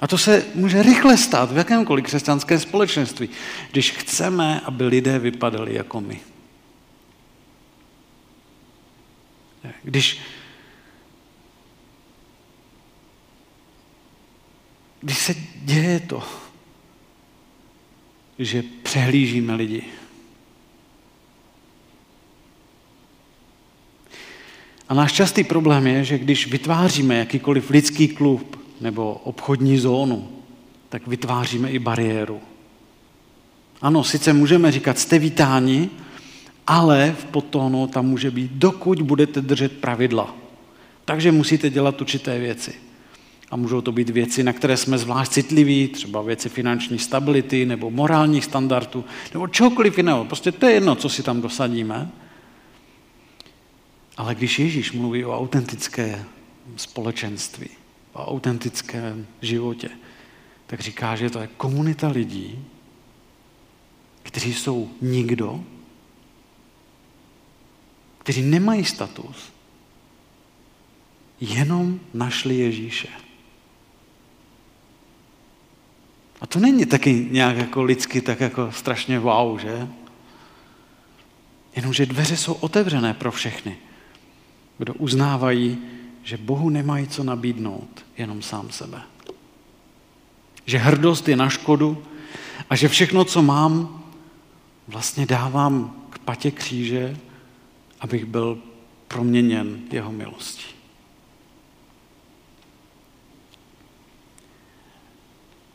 A 0.00 0.06
to 0.06 0.18
se 0.18 0.46
může 0.54 0.82
rychle 0.82 1.16
stát 1.16 1.52
v 1.52 1.56
jakémkoliv 1.56 2.04
křesťanském 2.04 2.60
společenství, 2.60 3.28
když 3.70 3.90
chceme, 3.90 4.60
aby 4.60 4.84
lidé 4.84 5.18
vypadali 5.18 5.74
jako 5.74 6.00
my. 6.00 6.20
Když, 9.82 10.20
když 15.00 15.18
se 15.18 15.34
děje 15.54 16.00
to, 16.00 16.22
že 18.44 18.64
přehlížíme 18.82 19.54
lidi. 19.54 19.82
A 24.88 24.94
náš 24.94 25.12
častý 25.12 25.44
problém 25.44 25.86
je, 25.86 26.04
že 26.04 26.18
když 26.18 26.46
vytváříme 26.46 27.16
jakýkoliv 27.16 27.70
lidský 27.70 28.08
klub, 28.08 28.60
nebo 28.80 29.14
obchodní 29.14 29.78
zónu, 29.78 30.28
tak 30.88 31.06
vytváříme 31.06 31.70
i 31.70 31.78
bariéru. 31.78 32.40
Ano, 33.82 34.04
sice 34.04 34.32
můžeme 34.32 34.72
říkat, 34.72 34.98
jste 34.98 35.18
vítáni, 35.18 35.90
ale 36.66 37.16
v 37.18 37.24
podtónu 37.24 37.86
tam 37.86 38.06
může 38.06 38.30
být, 38.30 38.50
dokud 38.52 39.02
budete 39.02 39.40
držet 39.40 39.72
pravidla. 39.80 40.34
Takže 41.04 41.32
musíte 41.32 41.70
dělat 41.70 42.00
určité 42.00 42.38
věci. 42.38 42.74
A 43.52 43.56
můžou 43.56 43.80
to 43.80 43.92
být 43.92 44.10
věci, 44.10 44.42
na 44.42 44.52
které 44.52 44.76
jsme 44.76 44.98
zvlášť 44.98 45.32
citliví, 45.32 45.88
třeba 45.88 46.22
věci 46.22 46.48
finanční 46.48 46.98
stability 46.98 47.66
nebo 47.66 47.90
morálních 47.90 48.44
standardů, 48.44 49.04
nebo 49.34 49.48
čehokoliv 49.48 49.96
jiného. 49.96 50.24
Prostě 50.24 50.52
to 50.52 50.66
je 50.66 50.72
jedno, 50.72 50.94
co 50.94 51.08
si 51.08 51.22
tam 51.22 51.40
dosadíme. 51.40 52.10
Ale 54.16 54.34
když 54.34 54.58
Ježíš 54.58 54.92
mluví 54.92 55.24
o 55.24 55.38
autentické 55.38 56.24
společenství, 56.76 57.68
o 58.12 58.26
autentickém 58.26 59.26
životě, 59.42 59.90
tak 60.66 60.80
říká, 60.80 61.16
že 61.16 61.30
to 61.30 61.38
je 61.38 61.48
komunita 61.56 62.08
lidí, 62.08 62.64
kteří 64.22 64.54
jsou 64.54 64.90
nikdo, 65.00 65.64
kteří 68.18 68.42
nemají 68.42 68.84
status, 68.84 69.52
jenom 71.40 72.00
našli 72.14 72.56
Ježíše. 72.56 73.08
A 76.42 76.46
to 76.46 76.60
není 76.60 76.86
taky 76.86 77.28
nějak 77.30 77.56
jako 77.56 77.82
lidsky, 77.82 78.20
tak 78.20 78.40
jako 78.40 78.72
strašně 78.72 79.18
wow, 79.18 79.58
že? 79.58 79.88
Jenomže 81.76 82.06
dveře 82.06 82.36
jsou 82.36 82.52
otevřené 82.52 83.14
pro 83.14 83.32
všechny, 83.32 83.76
kdo 84.78 84.94
uznávají, 84.94 85.78
že 86.22 86.36
Bohu 86.36 86.70
nemají 86.70 87.08
co 87.08 87.24
nabídnout, 87.24 88.04
jenom 88.18 88.42
sám 88.42 88.70
sebe. 88.70 89.02
Že 90.66 90.78
hrdost 90.78 91.28
je 91.28 91.36
na 91.36 91.48
škodu 91.48 92.04
a 92.70 92.76
že 92.76 92.88
všechno, 92.88 93.24
co 93.24 93.42
mám, 93.42 94.04
vlastně 94.88 95.26
dávám 95.26 96.06
k 96.10 96.18
patě 96.18 96.50
kříže, 96.50 97.16
abych 98.00 98.24
byl 98.24 98.58
proměněn 99.08 99.80
jeho 99.90 100.12
milostí. 100.12 100.81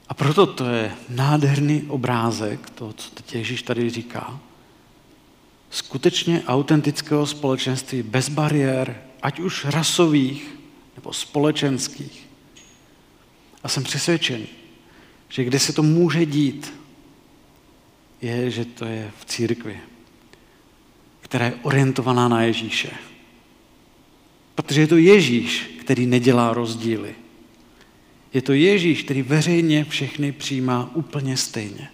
A 0.09 0.13
proto 0.13 0.45
to 0.45 0.65
je 0.65 0.95
nádherný 1.09 1.83
obrázek 1.87 2.69
toho, 2.69 2.93
co 2.93 3.09
teď 3.09 3.35
Ježíš 3.35 3.61
tady 3.61 3.89
říká. 3.89 4.39
Skutečně 5.69 6.43
autentického 6.47 7.25
společenství 7.25 8.03
bez 8.03 8.29
bariér, 8.29 9.01
ať 9.21 9.39
už 9.39 9.65
rasových 9.65 10.55
nebo 10.95 11.13
společenských. 11.13 12.27
A 13.63 13.67
jsem 13.69 13.83
přesvědčen, 13.83 14.45
že 15.29 15.43
kde 15.43 15.59
se 15.59 15.73
to 15.73 15.83
může 15.83 16.25
dít, 16.25 16.73
je, 18.21 18.51
že 18.51 18.65
to 18.65 18.85
je 18.85 19.11
v 19.19 19.25
církvi, 19.25 19.79
která 21.21 21.45
je 21.45 21.59
orientovaná 21.61 22.27
na 22.27 22.41
Ježíše. 22.41 22.91
Protože 24.55 24.81
je 24.81 24.87
to 24.87 24.97
Ježíš, 24.97 25.77
který 25.79 26.05
nedělá 26.05 26.53
rozdíly. 26.53 27.15
Je 28.33 28.41
to 28.41 28.53
Ježíš, 28.53 29.03
který 29.03 29.21
veřejně 29.21 29.85
všechny 29.85 30.31
přijímá 30.31 30.91
úplně 30.93 31.37
stejně. 31.37 31.89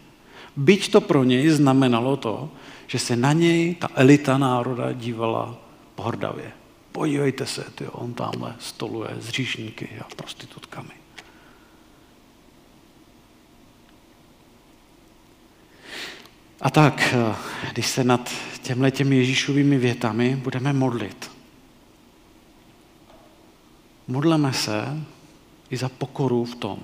Byť 0.56 0.91
to 0.91 1.02
pro 1.02 1.24
něj 1.24 1.50
znamenalo 1.50 2.17
to, 2.17 2.52
že 2.88 3.00
se 3.00 3.15
na 3.15 3.34
něj 3.34 3.76
ta 3.76 3.89
elita 3.96 4.38
národa 4.38 4.91
dívala 4.91 5.58
pohrdavě. 5.96 6.52
Podívejte 6.91 7.46
se, 7.46 7.65
ty, 7.76 7.88
on 7.88 8.13
tamhle 8.13 8.56
stoluje 8.60 9.10
s 9.19 9.30
říšníky 9.30 9.89
a 10.02 10.04
prostitutkami. 10.15 10.89
A 16.62 16.69
tak, 16.69 17.15
když 17.72 17.88
se 17.88 18.04
nad 18.04 18.32
těmhle 18.62 18.91
těmi 18.91 19.15
Ježíšovými 19.15 19.78
větami 19.78 20.36
budeme 20.36 20.74
modlit, 20.74 21.32
modleme 24.08 24.54
se 24.54 25.04
i 25.73 25.77
za 25.77 25.89
pokoru 25.89 26.45
v 26.45 26.55
tom, 26.55 26.79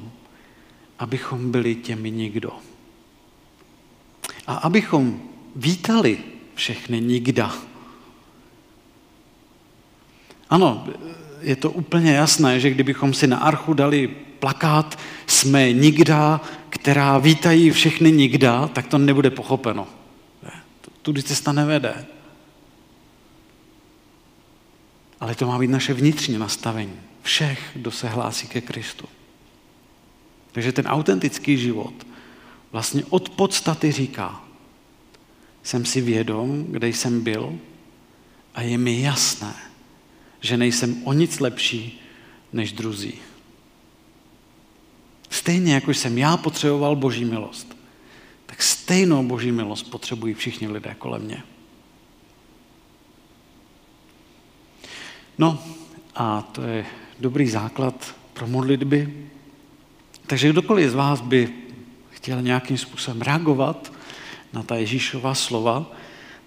abychom 1.00 1.52
byli 1.52 1.76
těmi 1.76 2.12
nikdo. 2.12 2.52
A 4.48 4.54
abychom 4.54 5.22
vítali 5.56 6.18
všechny 6.56 7.02
nikda, 7.02 7.54
ano, 10.50 10.88
je 11.42 11.56
to 11.56 11.72
úplně 11.72 12.14
jasné, 12.14 12.60
že 12.60 12.70
kdybychom 12.70 13.14
si 13.14 13.28
na 13.28 13.38
archu 13.38 13.74
dali 13.74 14.08
plakát 14.40 15.00
jsme 15.28 15.74
nikda, 15.74 16.42
která 16.70 17.18
vítají 17.18 17.72
všechny 17.72 18.12
nikda, 18.12 18.68
tak 18.68 18.88
to 18.88 18.98
nebude 18.98 19.30
pochopeno. 19.30 19.88
Tudy 21.02 21.24
cesta 21.24 21.52
nevede. 21.52 22.06
Ale 25.20 25.36
to 25.36 25.48
má 25.48 25.60
být 25.60 25.70
naše 25.70 25.94
vnitřní 25.94 26.38
nastavení. 26.38 27.09
Všech, 27.30 27.72
kdo 27.74 27.92
se 27.92 28.10
hlásí 28.10 28.48
ke 28.48 28.62
Kristu. 28.62 29.06
Takže 30.52 30.72
ten 30.72 30.88
autentický 30.88 31.58
život 31.58 31.94
vlastně 32.72 33.06
od 33.10 33.30
podstaty 33.30 33.92
říká, 33.92 34.44
jsem 35.64 35.86
si 35.86 36.02
vědom, 36.02 36.66
kde 36.70 36.88
jsem 36.88 37.22
byl 37.22 37.60
a 38.54 38.62
je 38.62 38.78
mi 38.78 39.02
jasné, 39.02 39.54
že 40.42 40.58
nejsem 40.58 41.02
o 41.04 41.14
nic 41.14 41.40
lepší 41.40 42.02
než 42.54 42.72
druzí. 42.72 43.14
Stejně 45.30 45.74
jako 45.74 45.92
jsem 45.92 46.18
já 46.18 46.38
potřeboval 46.38 46.96
boží 46.96 47.26
milost, 47.26 47.78
tak 48.46 48.64
stejnou 48.64 49.24
boží 49.24 49.52
milost 49.52 49.92
potřebují 49.92 50.34
všichni 50.34 50.68
lidé 50.68 50.96
kolem 50.98 51.22
mě. 51.22 51.44
No 55.38 55.64
a 56.16 56.42
to 56.42 56.62
je 56.62 56.86
dobrý 57.20 57.50
základ 57.50 58.16
pro 58.34 58.48
modlitby. 58.48 59.14
Takže 60.28 60.50
kdokoliv 60.50 60.90
z 60.90 60.94
vás 60.94 61.22
by 61.22 61.50
chtěl 62.10 62.42
nějakým 62.42 62.78
způsobem 62.78 63.22
reagovat 63.22 63.94
na 64.54 64.64
ta 64.64 64.76
Ježíšova 64.76 65.36
slova, 65.36 65.92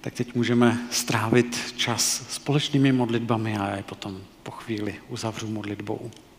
tak 0.00 0.14
teď 0.14 0.34
můžeme 0.34 0.78
strávit 0.90 1.74
čas 1.76 2.26
společnými 2.30 2.92
modlitbami 2.92 3.56
a 3.58 3.68
já 3.68 3.76
je 3.76 3.82
potom 3.82 4.20
po 4.42 4.50
chvíli 4.50 4.94
uzavřu 5.08 5.46
modlitbou. 5.46 6.10